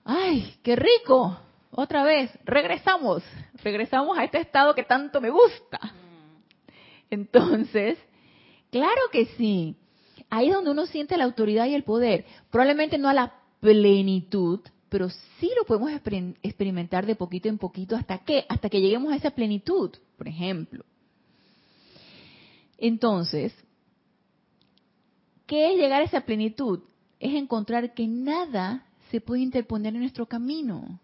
[0.04, 1.38] ay, qué rico.
[1.70, 3.22] Otra vez, regresamos,
[3.62, 5.78] regresamos a este estado que tanto me gusta.
[7.10, 7.98] Entonces,
[8.70, 9.76] claro que sí.
[10.30, 12.24] Ahí es donde uno siente la autoridad y el poder.
[12.50, 15.90] Probablemente no a la plenitud, pero sí lo podemos
[16.42, 20.84] experimentar de poquito en poquito hasta que hasta que lleguemos a esa plenitud, por ejemplo.
[22.78, 23.52] Entonces,
[25.46, 26.80] ¿qué es llegar a esa plenitud?
[27.18, 31.00] Es encontrar que nada se puede interponer en nuestro camino,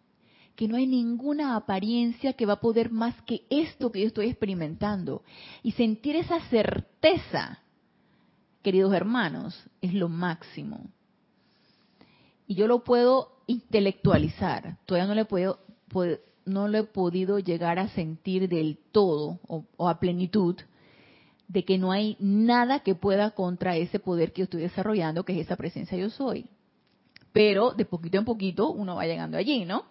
[0.54, 4.28] que no hay ninguna apariencia que va a poder más que esto que yo estoy
[4.28, 5.22] experimentando.
[5.62, 7.63] Y sentir esa certeza,
[8.64, 10.90] queridos hermanos, es lo máximo.
[12.48, 14.79] Y yo lo puedo intelectualizar.
[14.87, 15.61] Todavía no le puedo,
[16.46, 20.57] no lo he podido llegar a sentir del todo o, a plenitud
[21.46, 25.35] de que no hay nada que pueda contra ese poder que yo estoy desarrollando, que
[25.35, 26.46] es esa presencia yo soy.
[27.33, 29.85] Pero de poquito en poquito uno va llegando allí, ¿no?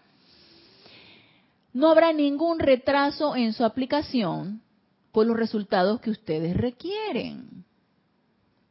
[1.73, 4.61] No habrá ningún retraso en su aplicación
[5.11, 7.62] por los resultados que ustedes requieren.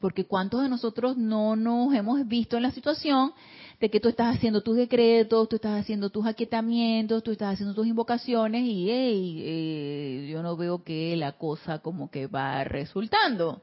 [0.02, 3.32] Porque cuántos de nosotros no nos hemos visto en la situación
[3.80, 7.72] de que tú estás haciendo tus decretos, tú estás haciendo tus aquietamientos, tú estás haciendo
[7.72, 13.62] tus invocaciones y eh, yo no veo que la cosa como que va resultando.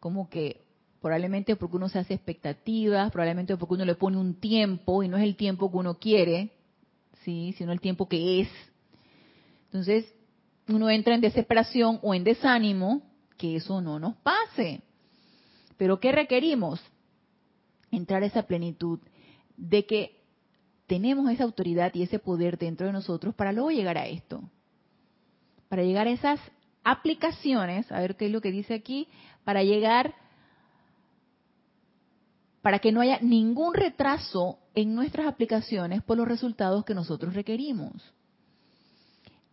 [0.00, 0.62] Como que
[1.00, 5.16] probablemente porque uno se hace expectativas, probablemente porque uno le pone un tiempo y no
[5.16, 6.50] es el tiempo que uno quiere,
[7.22, 8.48] sí, sino el tiempo que es.
[9.66, 10.12] Entonces,
[10.66, 13.02] uno entra en desesperación o en desánimo,
[13.36, 14.82] que eso no nos pase.
[15.78, 16.82] Pero ¿qué requerimos?
[17.90, 18.98] Entrar a esa plenitud
[19.56, 20.20] de que
[20.86, 24.42] tenemos esa autoridad y ese poder dentro de nosotros para luego llegar a esto.
[25.70, 26.40] Para llegar a esas
[26.84, 29.08] aplicaciones, a ver qué es lo que dice aquí,
[29.44, 30.14] para llegar,
[32.60, 38.14] para que no haya ningún retraso en nuestras aplicaciones por los resultados que nosotros requerimos.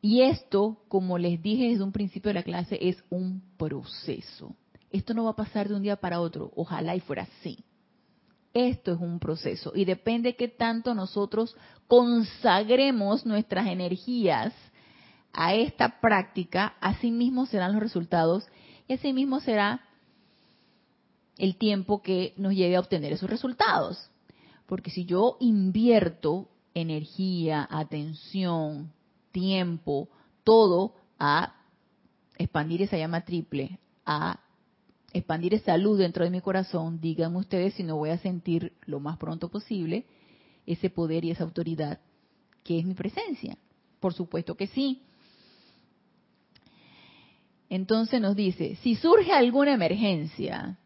[0.01, 4.55] Y esto, como les dije desde un principio de la clase, es un proceso.
[4.95, 6.53] Esto no va a pasar de un día para otro.
[6.55, 7.65] Ojalá y fuera así.
[8.53, 14.53] Esto es un proceso y depende de qué tanto nosotros consagremos nuestras energías
[15.33, 18.45] a esta práctica, así mismo serán los resultados
[18.87, 19.81] y así mismo será
[21.37, 24.09] el tiempo que nos lleve a obtener esos resultados.
[24.65, 28.93] Porque si yo invierto energía, atención,
[29.33, 30.07] tiempo,
[30.45, 31.55] todo a
[32.37, 34.39] expandir esa llama triple, a
[35.17, 38.99] expandir esa luz dentro de mi corazón, díganme ustedes si no voy a sentir lo
[38.99, 40.05] más pronto posible
[40.65, 41.99] ese poder y esa autoridad
[42.63, 43.57] que es mi presencia.
[44.01, 45.03] Por supuesto que sí.
[47.69, 50.77] Entonces nos dice, si surge alguna emergencia,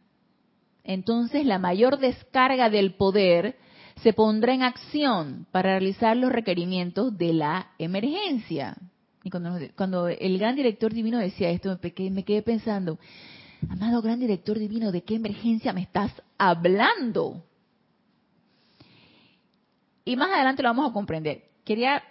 [0.84, 3.58] entonces la mayor descarga del poder
[4.04, 8.78] se pondrá en acción para realizar los requerimientos de la emergencia.
[9.24, 13.00] Y cuando, cuando el gran director divino decía esto, me quedé pensando,
[13.68, 17.44] Amado gran director divino, ¿de qué emergencia me estás hablando?
[20.06, 21.44] Y más adelante lo vamos a comprender.
[21.66, 22.02] Quería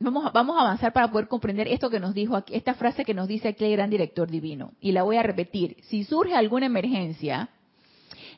[0.00, 3.14] Vamos, vamos, a avanzar para poder comprender esto que nos dijo aquí, esta frase que
[3.14, 4.72] nos dice aquí el gran director divino.
[4.80, 5.76] Y la voy a repetir.
[5.88, 7.48] Si surge alguna emergencia,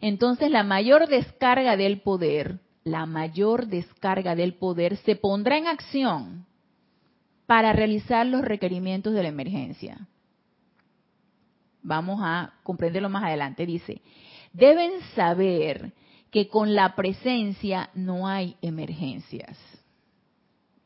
[0.01, 6.47] entonces la mayor descarga del poder, la mayor descarga del poder se pondrá en acción
[7.45, 10.09] para realizar los requerimientos de la emergencia.
[11.83, 13.67] Vamos a comprenderlo más adelante.
[13.67, 14.01] Dice,
[14.53, 15.93] deben saber
[16.31, 19.59] que con la presencia no hay emergencias.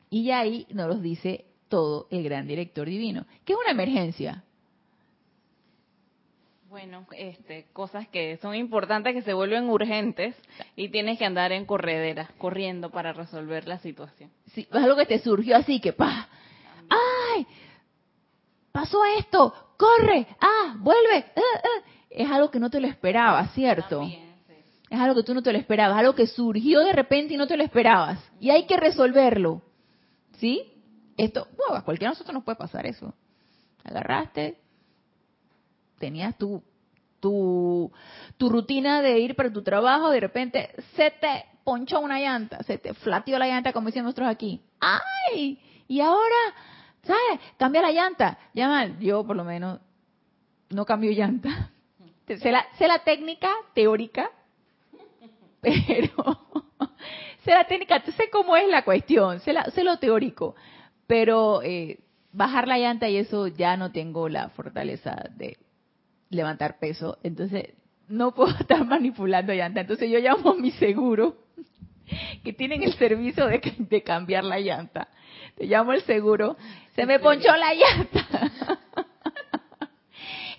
[0.09, 3.25] Y ahí nos los dice todo el gran director divino.
[3.43, 4.43] ¿Qué es una emergencia?
[6.69, 10.35] Bueno, este, cosas que son importantes que se vuelven urgentes
[10.75, 14.29] y tienes que andar en corredera, corriendo para resolver la situación.
[14.47, 16.27] Sí, algo que te surgió así que, pa,
[16.89, 17.47] ¡ay!
[18.73, 21.17] Pasó esto, corre, ah, vuelve.
[21.17, 21.83] Eh, eh.
[22.09, 24.03] Es algo que no te lo esperabas, ¿cierto?
[24.89, 27.47] Es algo que tú no te lo esperabas, algo que surgió de repente y no
[27.47, 28.19] te lo esperabas.
[28.39, 29.61] Y hay que resolverlo.
[30.37, 30.71] ¿Sí?
[31.17, 33.13] Esto, bueno, a cualquiera de nosotros nos puede pasar eso.
[33.83, 34.57] Agarraste,
[35.97, 36.63] tenías tu,
[37.19, 37.91] tu,
[38.37, 42.77] tu rutina de ir para tu trabajo, de repente se te ponchó una llanta, se
[42.77, 44.61] te flateó la llanta, como dicen nosotros aquí.
[44.79, 45.59] ¡Ay!
[45.87, 46.53] Y ahora,
[47.05, 47.39] ¿sabes?
[47.57, 48.37] Cambia la llanta.
[48.53, 49.79] Ya yo por lo menos
[50.69, 51.71] no cambio llanta.
[52.27, 54.31] Sé la, la técnica teórica,
[55.61, 56.39] pero
[57.43, 60.55] sé la técnica, sé cómo es la cuestión, sé, sé lo teórico,
[61.05, 61.99] pero eh,
[62.31, 65.57] bajar la llanta y eso ya no tengo la fortaleza de
[66.31, 67.75] levantar peso, entonces
[68.07, 71.37] no puedo estar manipulando llanta, entonces yo llamo a mi seguro
[72.43, 75.07] que tienen el servicio de, de cambiar la llanta.
[75.55, 76.57] Te llamo el seguro,
[76.95, 78.25] se me ponchó la llanta.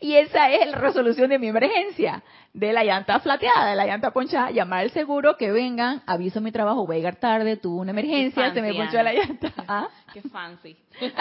[0.01, 2.23] y esa es la resolución de mi emergencia,
[2.53, 6.53] de la llanta flateada, de la llanta ponchada, llamar al seguro que vengan, aviso mi
[6.53, 9.53] trabajo, voy a llegar tarde, tuve una emergencia, se me ponchó la llanta.
[9.69, 9.89] ¿Ah?
[10.13, 10.77] Qué fancy.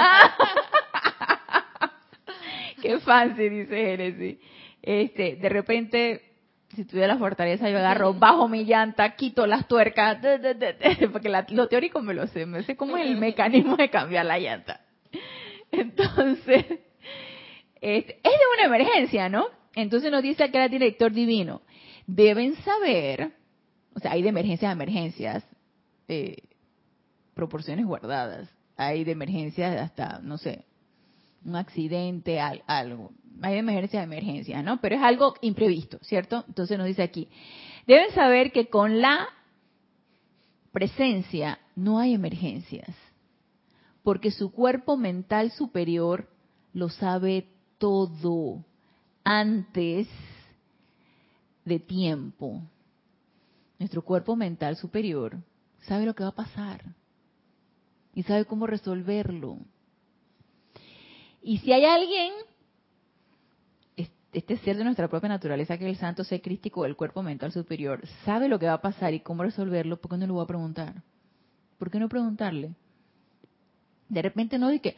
[2.81, 4.37] Qué fancy, dice Genesis.
[4.81, 6.21] Este, de repente,
[6.75, 10.19] si tuviera la fortaleza, yo agarro, bajo mi llanta, quito las tuercas,
[11.11, 14.37] porque lo teórico me lo sé, me sé cómo es el mecanismo de cambiar la
[14.37, 14.84] llanta.
[15.77, 16.65] Entonces,
[17.81, 18.21] es, de
[18.57, 19.47] una emergencia, ¿no?
[19.75, 21.61] Entonces nos dice que el director divino,
[22.07, 23.33] deben saber,
[23.93, 25.43] o sea, hay de emergencias a emergencias,
[26.07, 26.37] eh,
[27.33, 30.65] proporciones guardadas, hay de emergencias hasta, no sé,
[31.43, 33.11] un accidente, algo.
[33.41, 34.79] Hay de emergencias a emergencias, ¿no?
[34.79, 36.43] Pero es algo imprevisto, ¿cierto?
[36.47, 37.27] Entonces nos dice aquí,
[37.85, 39.27] deben saber que con la
[40.71, 42.89] presencia no hay emergencias,
[44.05, 46.29] porque su cuerpo mental superior
[46.73, 47.49] lo sabe
[47.79, 48.63] todo
[49.23, 50.07] antes
[51.65, 52.61] de tiempo.
[53.79, 55.39] Nuestro cuerpo mental superior
[55.87, 56.83] sabe lo que va a pasar
[58.13, 59.57] y sabe cómo resolverlo.
[61.41, 62.31] Y si hay alguien,
[64.31, 67.51] este ser de nuestra propia naturaleza, que es el santo ser crístico del cuerpo mental
[67.51, 70.43] superior, sabe lo que va a pasar y cómo resolverlo, ¿por qué no lo voy
[70.43, 71.01] a preguntar?
[71.79, 72.75] ¿Por qué no preguntarle?
[74.09, 74.95] De repente no que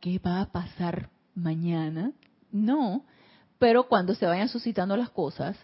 [0.00, 2.12] ¿qué va a pasar mañana.
[2.50, 3.04] No,
[3.58, 5.56] pero cuando se vayan suscitando las cosas,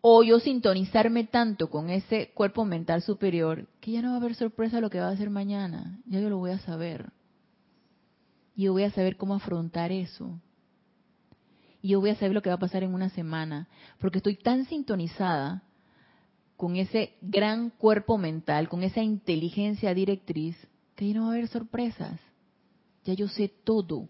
[0.00, 4.34] o yo sintonizarme tanto con ese cuerpo mental superior, que ya no va a haber
[4.34, 7.12] sorpresa lo que va a hacer mañana, ya yo lo voy a saber.
[8.56, 10.40] Y yo voy a saber cómo afrontar eso.
[11.82, 13.68] Y yo voy a saber lo que va a pasar en una semana,
[13.98, 15.62] porque estoy tan sintonizada
[16.56, 20.56] con ese gran cuerpo mental, con esa inteligencia directriz,
[21.08, 22.18] ya no va a haber sorpresas.
[23.04, 24.08] Ya yo sé todo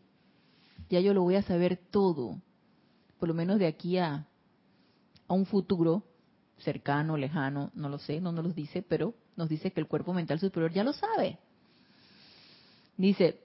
[0.90, 2.42] ya yo lo voy a saber todo,
[3.18, 4.26] por lo menos de aquí a,
[5.28, 6.02] a un futuro
[6.58, 10.12] cercano, lejano, no lo sé, no nos lo dice, pero nos dice que el cuerpo
[10.12, 11.38] mental superior ya lo sabe.
[12.96, 13.40] Dice,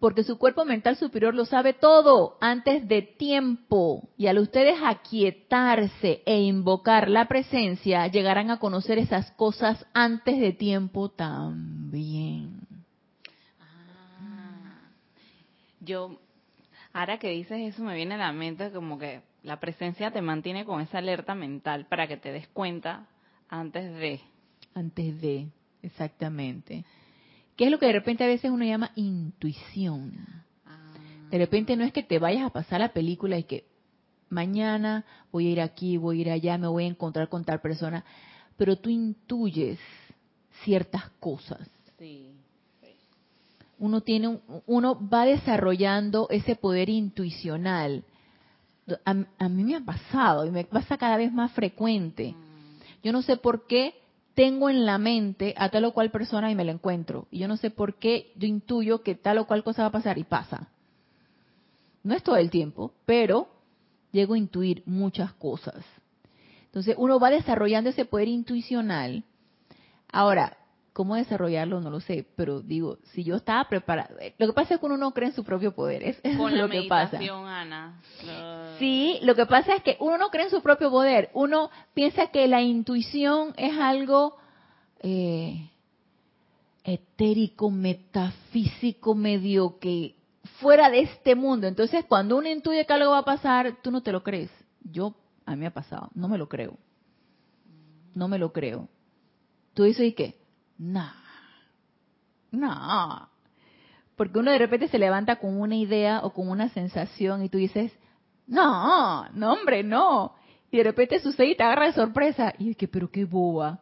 [0.00, 6.22] porque su cuerpo mental superior lo sabe todo antes de tiempo, y al ustedes aquietarse
[6.24, 12.21] e invocar la presencia, llegarán a conocer esas cosas antes de tiempo también.
[15.84, 16.18] Yo,
[16.92, 20.64] ahora que dices eso, me viene a la mente como que la presencia te mantiene
[20.64, 23.06] con esa alerta mental para que te des cuenta
[23.48, 24.20] antes de.
[24.74, 25.48] Antes de,
[25.82, 26.84] exactamente.
[27.56, 30.12] ¿Qué es lo que de repente a veces uno llama intuición?
[30.64, 30.94] Ah.
[31.30, 33.64] De repente no es que te vayas a pasar la película y que
[34.30, 37.60] mañana voy a ir aquí, voy a ir allá, me voy a encontrar con tal
[37.60, 38.04] persona,
[38.56, 39.78] pero tú intuyes
[40.62, 41.68] ciertas cosas.
[41.98, 42.31] Sí
[43.78, 48.04] uno tiene uno va desarrollando ese poder intuicional.
[49.04, 49.14] A,
[49.48, 52.34] mí me ha pasado y me pasa cada vez más frecuente.
[53.02, 53.94] Yo no sé por qué
[54.34, 57.26] tengo en la mente a tal o cual persona y me la encuentro.
[57.30, 59.92] Y yo no sé por qué yo intuyo que tal o cual cosa va a
[59.92, 60.68] pasar y pasa.
[62.02, 63.48] No es todo el tiempo, pero
[64.10, 65.84] llego a intuir muchas cosas.
[66.66, 69.24] Entonces uno va desarrollando ese poder intuicional.
[70.10, 70.56] Ahora,
[70.92, 71.80] ¿Cómo desarrollarlo?
[71.80, 74.86] No lo sé, pero digo, si yo estaba preparado, eh, lo que pasa es que
[74.86, 77.18] uno no cree en su propio poder, es, Con lo que pasa.
[77.18, 77.98] Ana.
[78.78, 82.26] Sí, lo que pasa es que uno no cree en su propio poder, uno piensa
[82.26, 84.36] que la intuición es algo
[85.00, 85.70] eh,
[86.84, 90.14] etérico, metafísico, medio que
[90.60, 91.66] fuera de este mundo.
[91.68, 94.50] Entonces, cuando uno intuye que algo va a pasar, tú no te lo crees.
[94.84, 95.14] Yo,
[95.46, 96.76] a mí me ha pasado, no me lo creo.
[98.14, 98.88] No me lo creo.
[99.72, 100.41] Tú dices, ¿y qué?
[100.78, 101.10] No,
[102.50, 103.28] no.
[104.16, 107.58] Porque uno de repente se levanta con una idea o con una sensación y tú
[107.58, 107.92] dices,
[108.46, 110.34] no, no hombre, no.
[110.70, 112.54] Y de repente sucede y te agarra de sorpresa.
[112.58, 113.80] Y es que, pero qué boba.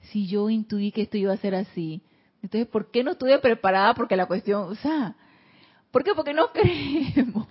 [0.00, 2.02] Si yo intuí que esto iba a ser así.
[2.42, 3.94] Entonces, ¿por qué no estuve preparada?
[3.94, 5.16] Porque la cuestión, o sea,
[5.90, 6.12] ¿por qué?
[6.14, 7.46] Porque no creemos.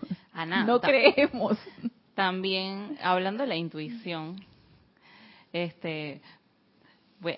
[0.66, 1.58] no creemos.
[2.14, 4.38] También, hablando de la intuición,
[5.52, 6.22] este,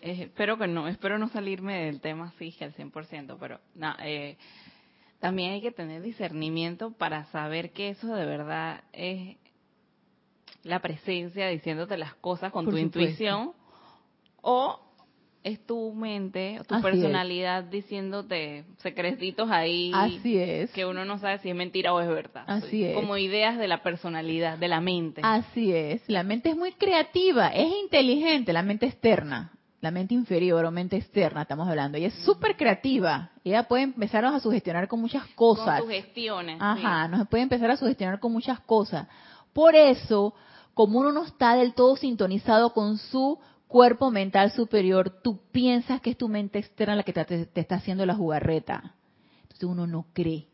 [0.02, 4.38] espero que no, espero no salirme del tema así al 100%, pero no, eh,
[5.20, 9.38] también hay que tener discernimiento para saber que eso de verdad es
[10.64, 13.54] la presencia diciéndote las cosas con tu intuición
[14.42, 14.80] o
[15.44, 19.92] es tu mente, tu personalidad diciéndote secretitos ahí.
[19.94, 20.72] Así es.
[20.72, 22.44] Que uno no sabe si es mentira o es verdad.
[22.48, 22.96] Así es.
[22.96, 25.22] Como ideas de la personalidad, de la mente.
[25.24, 26.04] Así es.
[26.08, 29.54] La mente es muy creativa, es inteligente, la mente externa.
[29.80, 31.98] La mente inferior o mente externa, estamos hablando.
[31.98, 33.30] Ella es súper creativa.
[33.44, 35.82] Ella puede empezarnos a sugestionar con muchas cosas.
[35.82, 36.58] Con sugestiones.
[36.60, 39.08] Ajá, nos puede empezar a sugestionar con muchas cosas.
[39.54, 40.34] Por eso,
[40.74, 46.12] como uno no está del todo sintonizado con su cuerpo mental superior, tú piensas que
[46.12, 48.96] es tu mente externa la que te, está haciendo la jugarreta.
[49.44, 50.48] Entonces uno no cree.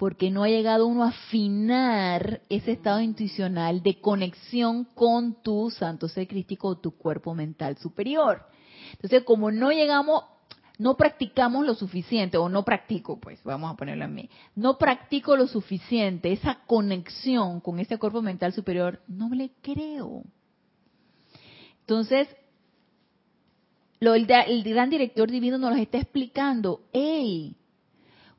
[0.00, 6.08] Porque no ha llegado uno a afinar ese estado intuicional de conexión con tu santo
[6.08, 8.46] ser crístico o tu cuerpo mental superior.
[8.92, 10.24] Entonces, como no llegamos,
[10.78, 15.36] no practicamos lo suficiente, o no practico, pues vamos a ponerlo a mí, no practico
[15.36, 20.24] lo suficiente, esa conexión con ese cuerpo mental superior, no le creo.
[21.80, 22.26] Entonces,
[24.00, 27.54] lo, el, gran director divino nos está explicando, hey,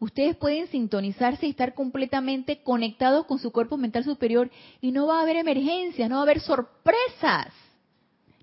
[0.01, 4.49] ustedes pueden sintonizarse y estar completamente conectados con su cuerpo mental superior
[4.81, 7.53] y no va a haber emergencias, no va a haber sorpresas,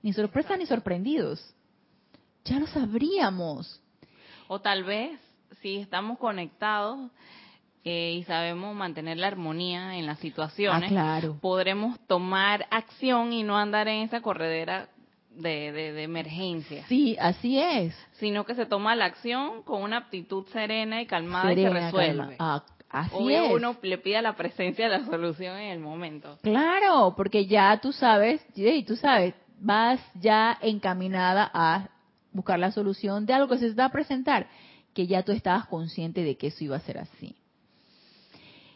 [0.03, 1.55] ni sorpresas ni sorprendidos.
[2.45, 3.83] Ya lo sabríamos.
[4.47, 5.19] O tal vez,
[5.61, 7.11] si estamos conectados,
[7.85, 13.59] eh, y sabemos mantener la armonía en las situaciones, ah, podremos tomar acción y no
[13.59, 14.89] andar en esa corredera
[15.39, 16.85] de, de, emergencia.
[16.89, 17.95] Sí, así es.
[18.13, 22.37] Sino que se toma la acción con una actitud serena y calmada y se resuelve.
[22.39, 26.39] Ah, así Obvio uno le pide la presencia de la solución en el momento.
[26.43, 31.89] Claro, porque ya tú sabes, y tú sabes, vas ya encaminada a
[32.33, 34.49] buscar la solución de algo que se te va a presentar,
[34.95, 37.37] que ya tú estabas consciente de que eso iba a ser así.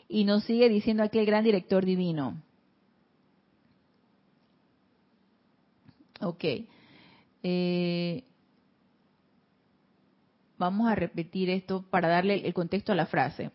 [0.09, 2.37] Y nos sigue diciendo aquí el gran director divino.
[6.23, 6.45] Ok.
[7.43, 8.25] Eh,
[10.57, 13.51] vamos a repetir esto para darle el contexto a la frase.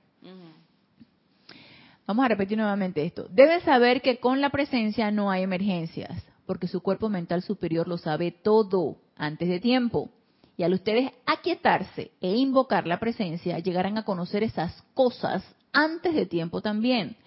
[2.05, 3.27] Vamos a repetir nuevamente esto.
[3.29, 7.97] Deben saber que con la presencia no hay emergencias, porque su cuerpo mental superior lo
[7.97, 10.09] sabe todo antes de tiempo.
[10.55, 15.43] Y al ustedes aquietarse e invocar la presencia, llegarán a conocer esas cosas
[15.73, 17.17] antes de tiempo también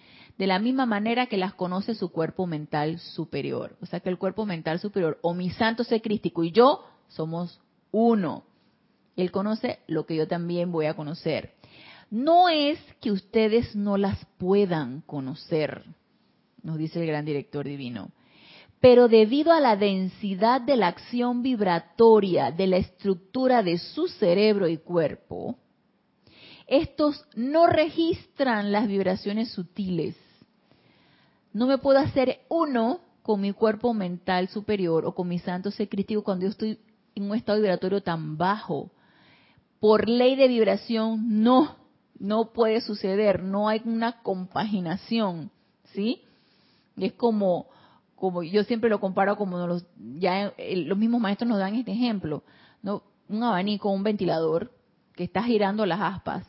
[0.40, 3.76] de la misma manera que las conoce su cuerpo mental superior.
[3.82, 7.60] O sea que el cuerpo mental superior o mi santo ser crístico y yo somos
[7.90, 8.44] uno.
[9.16, 11.52] Él conoce lo que yo también voy a conocer.
[12.10, 15.84] No es que ustedes no las puedan conocer,
[16.62, 18.10] nos dice el gran director divino,
[18.80, 24.68] pero debido a la densidad de la acción vibratoria de la estructura de su cerebro
[24.68, 25.58] y cuerpo,
[26.66, 30.16] estos no registran las vibraciones sutiles
[31.52, 35.88] no me puedo hacer uno con mi cuerpo mental superior o con mi santo ser
[35.88, 36.78] crítico cuando yo estoy
[37.14, 38.90] en un estado vibratorio tan bajo.
[39.78, 41.76] Por ley de vibración, no,
[42.18, 45.50] no puede suceder, no hay una compaginación,
[45.92, 46.22] ¿sí?
[46.96, 47.66] Es como,
[48.14, 52.42] como yo siempre lo comparo como los, ya los mismos maestros nos dan este ejemplo,
[52.82, 53.02] ¿no?
[53.28, 54.72] Un abanico, un ventilador
[55.14, 56.46] que está girando las aspas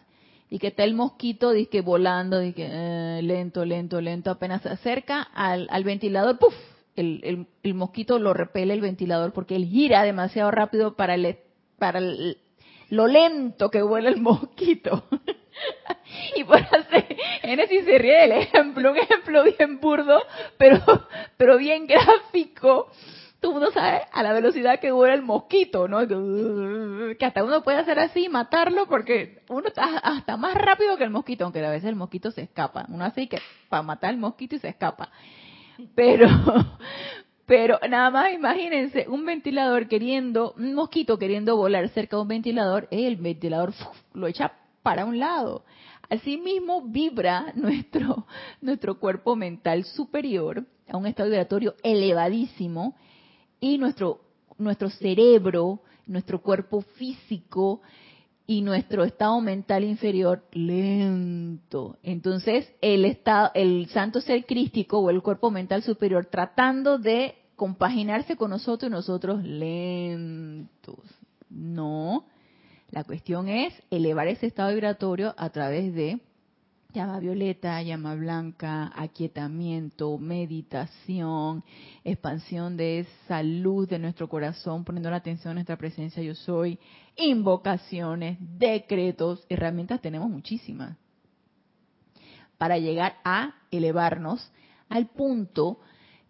[0.53, 5.21] y que está el mosquito que volando, que eh, lento, lento, lento, apenas se acerca
[5.21, 6.53] al, ventilador, ¡puf!
[6.97, 11.37] El, el, mosquito lo repele el ventilador porque él gira demasiado rápido para, el,
[11.79, 15.05] para lo lento que vuela el mosquito.
[16.35, 20.21] y por hacer, Genesis se ríe del ejemplo, un ejemplo bien burdo,
[20.57, 20.81] pero,
[21.37, 22.91] pero bien gráfico
[23.41, 26.07] todo mundo sabe a la velocidad que vuela el mosquito, ¿no?
[26.07, 31.09] Que hasta uno puede hacer así, matarlo, porque uno está hasta más rápido que el
[31.09, 32.85] mosquito, aunque a veces el mosquito se escapa.
[32.87, 35.09] Uno hace que para matar el mosquito y se escapa.
[35.95, 36.27] Pero,
[37.47, 42.87] pero nada más imagínense un ventilador queriendo, un mosquito queriendo volar cerca de un ventilador,
[42.91, 43.73] el ventilador
[44.13, 45.65] lo echa para un lado.
[46.11, 48.27] Asimismo vibra nuestro,
[48.61, 52.95] nuestro cuerpo mental superior a un estado vibratorio elevadísimo
[53.61, 54.19] y nuestro,
[54.57, 57.81] nuestro cerebro, nuestro cuerpo físico
[58.47, 61.97] y nuestro estado mental inferior lento.
[62.03, 68.35] Entonces, el estado, el santo ser crístico o el cuerpo mental superior tratando de compaginarse
[68.35, 70.99] con nosotros y nosotros lentos.
[71.49, 72.25] No,
[72.89, 76.19] La cuestión es elevar ese estado vibratorio a través de
[76.93, 81.63] llama violeta, llama blanca, aquietamiento, meditación,
[82.03, 86.79] expansión de salud de nuestro corazón, poniendo la atención en nuestra presencia yo soy,
[87.17, 90.97] invocaciones, decretos, herramientas tenemos muchísimas
[92.57, 94.51] para llegar a elevarnos
[94.87, 95.79] al punto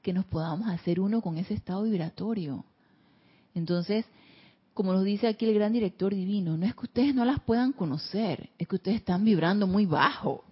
[0.01, 2.63] que nos podamos hacer uno con ese estado vibratorio.
[3.53, 4.05] Entonces,
[4.73, 7.73] como nos dice aquí el gran director divino, no es que ustedes no las puedan
[7.73, 10.45] conocer, es que ustedes están vibrando muy bajo.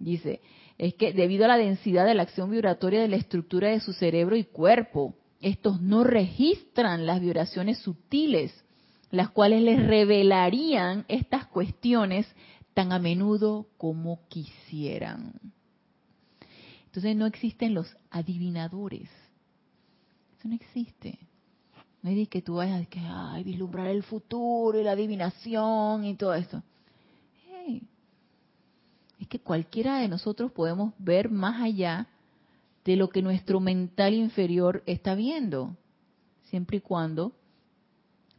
[0.00, 0.40] Dice,
[0.78, 3.92] es que debido a la densidad de la acción vibratoria de la estructura de su
[3.92, 8.64] cerebro y cuerpo, estos no registran las vibraciones sutiles,
[9.10, 12.26] las cuales les revelarían estas cuestiones
[12.72, 15.34] tan a menudo como quisieran.
[16.86, 19.10] Entonces no existen los adivinadores.
[20.38, 21.18] Eso no existe.
[22.00, 26.62] No hay que tú vayas a vislumbrar el futuro y la adivinación y todo esto
[29.20, 32.08] es que cualquiera de nosotros podemos ver más allá
[32.84, 35.76] de lo que nuestro mental inferior está viendo,
[36.44, 37.32] siempre y cuando,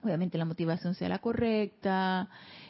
[0.03, 2.29] obviamente, la motivación sea la correcta,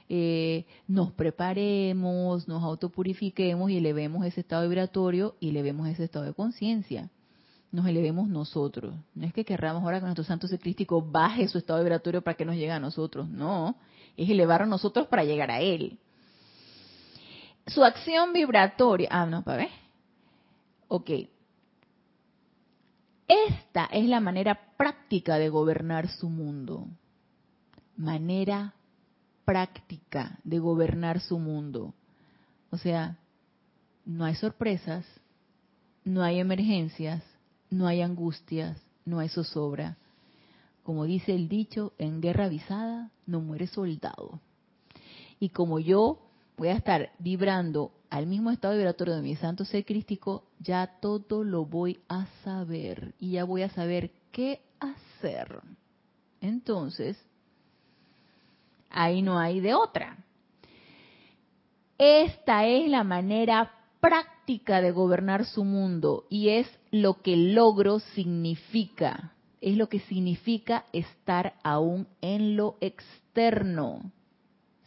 [0.09, 6.33] eh, nos preparemos, nos autopurifiquemos y elevemos ese estado vibratorio y elevemos ese estado de
[6.33, 7.09] conciencia.
[7.71, 8.93] Nos elevemos nosotros.
[9.15, 12.43] No es que querramos ahora que nuestro santo secrístico baje su estado vibratorio para que
[12.43, 13.29] nos llegue a nosotros.
[13.29, 13.77] No,
[14.17, 15.97] es elevar a nosotros para llegar a él
[17.73, 19.07] su acción vibratoria.
[19.11, 19.69] Ah, no, para ver.
[20.87, 21.09] Ok.
[23.27, 26.87] Esta es la manera práctica de gobernar su mundo.
[27.95, 28.73] Manera
[29.45, 31.93] práctica de gobernar su mundo.
[32.71, 33.17] O sea,
[34.05, 35.05] no hay sorpresas,
[36.03, 37.23] no hay emergencias,
[37.69, 39.97] no hay angustias, no hay zozobra.
[40.83, 44.41] Como dice el dicho, en guerra avisada no muere soldado.
[45.39, 49.85] Y como yo voy a estar vibrando al mismo estado vibratorio de mi santo ser
[49.85, 55.61] crístico, ya todo lo voy a saber y ya voy a saber qué hacer.
[56.41, 57.17] Entonces,
[58.89, 60.17] ahí no hay de otra.
[61.97, 63.71] Esta es la manera
[64.01, 69.33] práctica de gobernar su mundo y es lo que logro significa.
[69.61, 74.11] Es lo que significa estar aún en lo externo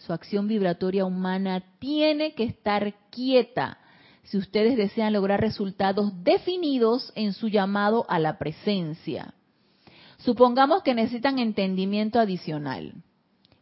[0.05, 3.79] su acción vibratoria humana tiene que estar quieta
[4.25, 9.35] si ustedes desean lograr resultados definidos en su llamado a la presencia.
[10.19, 12.95] Supongamos que necesitan entendimiento adicional,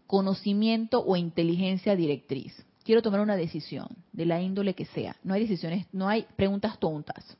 [0.06, 2.54] conocimiento o inteligencia directriz.
[2.84, 5.16] Quiero tomar una decisión, de la índole que sea.
[5.22, 7.36] No hay decisiones, no hay preguntas tontas.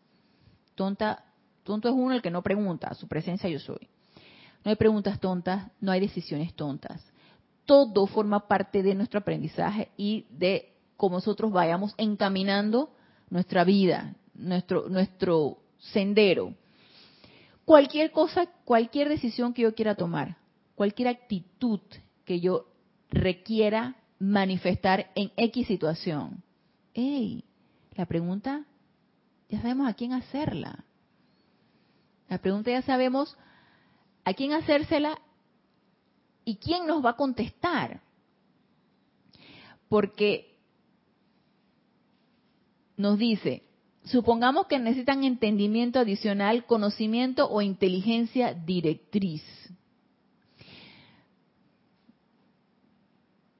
[0.74, 1.24] Tonta,
[1.64, 3.88] tonto es uno el que no pregunta, su presencia yo soy.
[4.64, 7.11] No hay preguntas tontas, no hay decisiones tontas
[7.66, 12.90] todo forma parte de nuestro aprendizaje y de cómo nosotros vayamos encaminando
[13.30, 16.54] nuestra vida, nuestro, sendero.
[17.64, 20.36] Cualquier cosa, cualquier decisión que yo quiera tomar,
[20.74, 21.80] cualquier actitud
[22.24, 22.66] que yo
[23.10, 26.42] requiera manifestar en X situación.
[26.94, 27.44] ¡Ey!
[27.94, 28.64] La pregunta,
[29.48, 30.84] ya sabemos a quién hacerla.
[32.28, 33.36] La pregunta ya sabemos
[34.24, 35.18] a quién hacérsela
[36.44, 38.00] ¿Y quién nos va a contestar?
[39.88, 40.58] Porque
[42.96, 43.62] nos dice,
[44.04, 49.42] supongamos que necesitan entendimiento adicional, conocimiento o inteligencia directriz.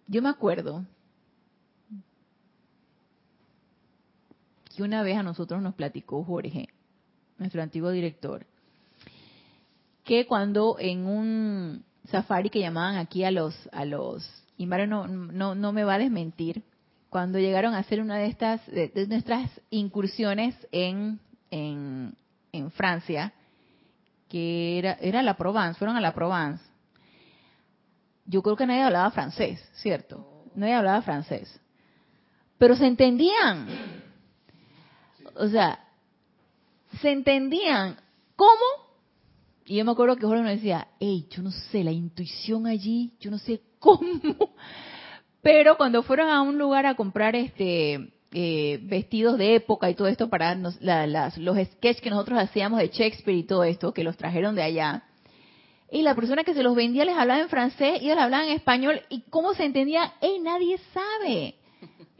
[0.07, 0.85] Yo me acuerdo
[4.75, 6.69] que una vez a nosotros nos platicó Jorge,
[7.39, 8.47] nuestro antiguo director,
[10.05, 15.07] que cuando en un safari que llamaban aquí a los, a los, y Mario no,
[15.07, 16.63] no, no me va a desmentir,
[17.13, 22.17] cuando llegaron a hacer una de estas, de, nuestras incursiones en, en,
[22.53, 23.35] en, Francia,
[24.31, 26.65] que era, era la Provence, fueron a la Provence.
[28.25, 30.47] Yo creo que nadie hablaba francés, ¿cierto?
[30.55, 31.61] Nadie hablaba francés.
[32.57, 33.67] Pero se entendían.
[35.35, 35.81] O sea,
[37.03, 37.97] se entendían.
[38.37, 38.82] ¿Cómo?
[39.67, 43.13] Y yo me acuerdo que Jorge me decía, hey, yo no sé, la intuición allí,
[43.21, 44.55] yo no sé cómo.
[45.43, 50.09] Pero cuando fueron a un lugar a comprar este eh, vestidos de época y todo
[50.09, 54.55] esto para los sketches que nosotros hacíamos de Shakespeare y todo esto, que los trajeron
[54.55, 55.05] de allá,
[55.91, 58.55] y la persona que se los vendía les hablaba en francés y ellos hablaban en
[58.55, 61.57] español, y cómo se entendía, hey, nadie sabe,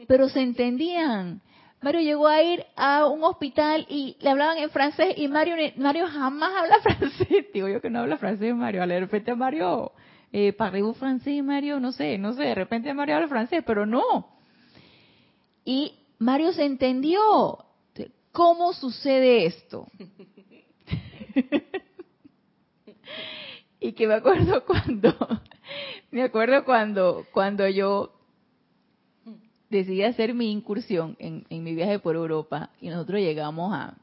[0.07, 1.41] pero se entendían.
[1.83, 6.07] Mario llegó a ir a un hospital y le hablaban en francés y Mario Mario
[6.07, 7.45] jamás habla francés.
[7.53, 8.87] Digo yo que no habla francés, Mario.
[8.87, 9.91] De repente Mario
[10.31, 11.79] eh, parlez francés, Mario?
[11.79, 14.29] No sé, no sé, de repente Mario habla francés, pero no.
[15.65, 17.65] Y Mario se entendió.
[18.31, 19.87] ¿Cómo sucede esto?
[23.79, 25.15] y que me acuerdo cuando,
[26.09, 28.11] me acuerdo cuando, cuando yo
[29.77, 33.95] decidí hacer mi incursión en, mi viaje por Europa y nosotros llegamos a,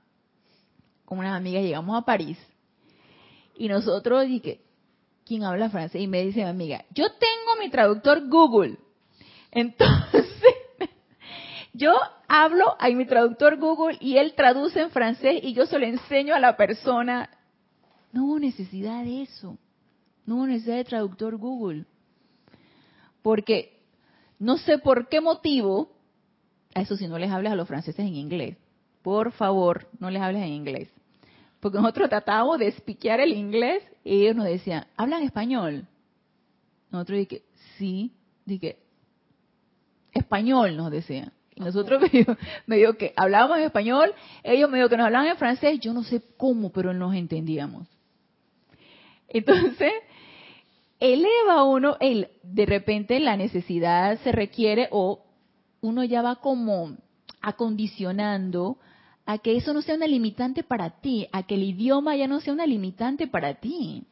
[1.04, 2.38] con unas amigas llegamos a París
[3.56, 4.60] y nosotros dije,
[5.26, 6.00] ¿quién habla francés?
[6.00, 8.78] Y me dice mi amiga, yo tengo mi traductor Google.
[9.50, 10.54] Entonces,
[11.74, 11.92] yo
[12.26, 16.34] hablo a mi traductor Google y él traduce en francés y yo se lo enseño
[16.34, 17.28] a la persona.
[18.12, 19.58] No hubo necesidad de eso.
[20.24, 21.84] No hubo necesidad de traductor Google.
[23.22, 23.80] Porque
[24.41, 25.93] no sé por qué motivo,
[26.74, 28.57] a eso si no les hablas a los franceses en inglés,
[29.03, 30.88] por favor, no les hables en inglés.
[31.61, 35.86] Porque nosotros tratábamos de espiquear el inglés y ellos nos decían, ¿hablan español?
[36.91, 37.43] Nosotros dije,
[37.76, 38.12] sí,
[38.47, 38.78] dije,
[40.12, 41.32] español nos decían.
[41.55, 42.03] Y nosotros
[42.66, 45.93] me dijo, que hablábamos en español, ellos me dijo que nos hablaban en francés, yo
[45.93, 47.86] no sé cómo, pero nos entendíamos.
[49.28, 49.93] Entonces,
[51.01, 55.24] eleva uno, el, de repente la necesidad se requiere o
[55.80, 56.96] uno ya va como
[57.40, 58.78] acondicionando
[59.24, 62.40] a que eso no sea una limitante para ti, a que el idioma ya no
[62.40, 64.05] sea una limitante para ti.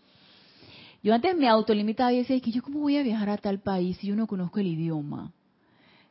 [1.03, 3.99] Yo antes me autolimitaba y decía que yo cómo voy a viajar a tal país
[3.99, 5.33] si yo no conozco el idioma.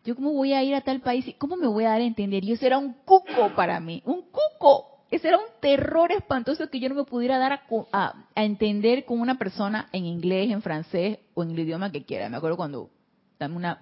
[0.05, 2.45] Yo cómo voy a ir a tal país, cómo me voy a dar a entender.
[2.45, 6.79] Y eso era un cuco para mí, un cuco ese era un terror espantoso que
[6.79, 7.61] yo no me pudiera dar
[7.93, 12.29] a, entender con una persona en inglés, en francés o en el idioma que quiera.
[12.29, 12.89] Me acuerdo cuando,
[13.39, 13.79] una,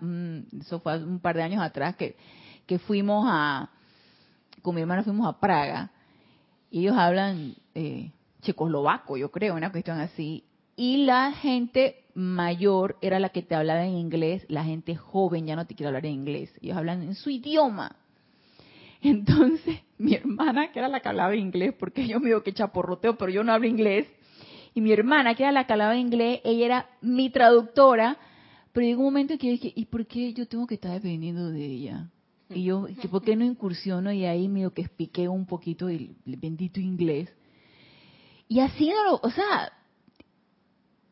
[0.59, 2.15] eso fue un par de años atrás que,
[2.65, 3.69] que fuimos a,
[4.61, 5.91] con mi hermana fuimos a Praga
[6.69, 8.11] y ellos hablan eh,
[8.41, 10.43] checoslovaco, yo creo, una cuestión así.
[10.75, 15.55] Y la gente mayor era la que te hablaba en inglés, la gente joven ya
[15.55, 17.95] no te quiere hablar en inglés, ellos hablan en su idioma.
[19.05, 23.17] Entonces, mi hermana, que era la que hablaba inglés, porque yo me digo que chaporroteo,
[23.17, 24.07] pero yo no hablo inglés,
[24.73, 28.17] y mi hermana, que era la que hablaba inglés, ella era mi traductora,
[28.73, 30.91] pero llegó un momento en que yo dije, ¿y por qué yo tengo que estar
[30.91, 32.09] dependiendo de ella?
[32.49, 34.11] Y yo, ¿por qué no incursiono?
[34.11, 37.29] Y ahí medio que expliqué un poquito el, bendito inglés.
[38.47, 39.71] Y así no lo, o sea,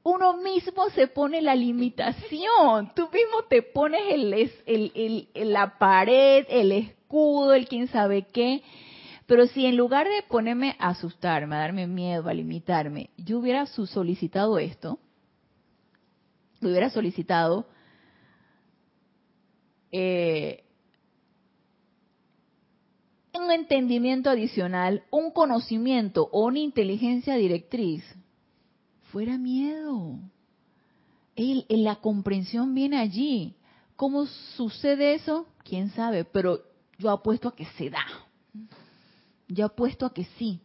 [0.04, 4.34] uno mismo se pone la limitación, tú mismo te pones el,
[4.66, 6.94] el, el, la pared, el
[7.54, 8.64] el quién sabe qué.
[9.26, 13.66] Pero si en lugar de ponerme a asustarme, a darme miedo, a limitarme, yo hubiera
[13.66, 15.00] solicitado esto,
[16.62, 17.68] hubiera solicitado
[19.92, 20.64] eh,
[23.34, 28.04] un entendimiento adicional, un conocimiento o una inteligencia directriz,
[29.12, 30.20] fuera miedo.
[31.36, 33.56] la comprensión viene allí.
[33.96, 35.48] ¿Cómo sucede eso?
[35.64, 36.26] ¿Quién sabe?
[36.26, 36.62] Pero
[37.04, 38.06] yo apuesto a que se da.
[39.48, 40.62] Yo apuesto a que sí,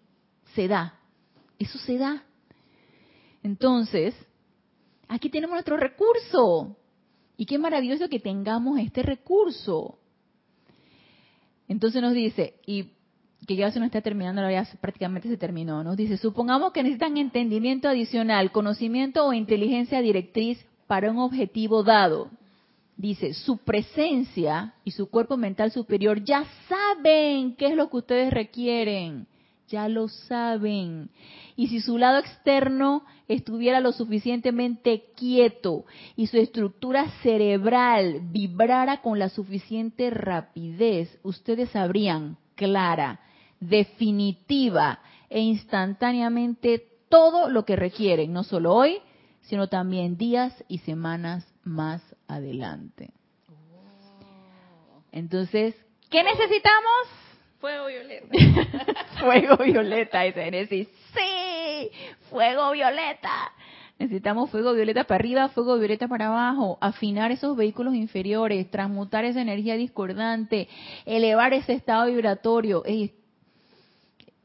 [0.55, 0.95] se da.
[1.59, 2.23] Eso se da.
[3.43, 4.15] Entonces,
[5.09, 6.77] aquí tenemos nuestro recurso.
[7.37, 9.99] Y qué maravilloso que tengamos este recurso.
[11.67, 12.93] Entonces nos dice, y
[13.47, 17.17] que ya se nos está terminando, la prácticamente se terminó, nos dice, supongamos que necesitan
[17.17, 22.31] entendimiento adicional, conocimiento o inteligencia directriz para un objetivo dado
[22.99, 28.33] dice, su presencia y su cuerpo mental superior ya saben qué es lo que ustedes
[28.33, 29.29] requieren,
[29.69, 31.09] ya lo saben.
[31.55, 35.85] Y si su lado externo estuviera lo suficientemente quieto
[36.17, 43.21] y su estructura cerebral vibrara con la suficiente rapidez, ustedes sabrían clara,
[43.61, 44.99] definitiva
[45.31, 48.99] e instantáneamente todo lo que requieren, no solo hoy,
[49.43, 53.11] sino también días y semanas más adelante.
[55.11, 55.75] Entonces,
[56.11, 57.09] ¿qué necesitamos?
[57.61, 58.29] Fuego violeta.
[59.21, 60.89] fuego violeta, dice Genesis.
[61.15, 61.91] Sí,
[62.31, 63.53] fuego violeta.
[63.99, 69.41] Necesitamos fuego violeta para arriba, fuego violeta para abajo, afinar esos vehículos inferiores, transmutar esa
[69.41, 70.69] energía discordante,
[71.05, 72.85] elevar ese estado vibratorio.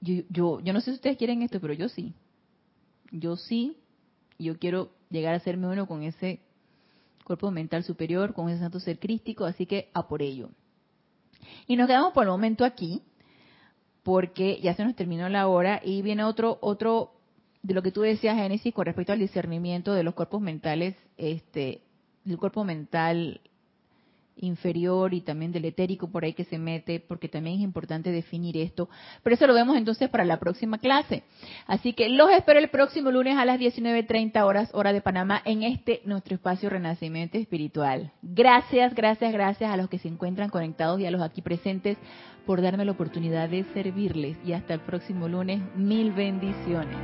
[0.02, 2.14] yo, yo, yo no sé si ustedes quieren esto, pero yo sí.
[3.12, 3.78] Yo sí,
[4.40, 6.40] yo quiero llegar a serme uno con ese
[7.24, 10.50] cuerpo mental superior, con ese santo ser crístico, así que a por ello.
[11.68, 13.02] Y nos quedamos por el momento aquí,
[14.04, 17.14] porque ya se nos terminó la hora y viene otro, otro
[17.62, 21.82] de lo que tú decías, Génesis, con respecto al discernimiento de los cuerpos mentales, este,
[22.26, 23.42] del cuerpo mental
[24.36, 28.58] inferior y también del etérico por ahí que se mete, porque también es importante definir
[28.58, 28.90] esto.
[29.22, 31.24] Pero eso lo vemos entonces para la próxima clase.
[31.68, 35.64] Así que los espero el próximo lunes a las 19.30 horas, hora de Panamá, en
[35.64, 38.12] este nuestro espacio Renacimiento Espiritual.
[38.22, 41.98] Gracias, gracias, gracias a los que se encuentran conectados y a los aquí presentes
[42.46, 44.38] por darme la oportunidad de servirles.
[44.46, 46.98] Y hasta el próximo lunes, mil bendiciones.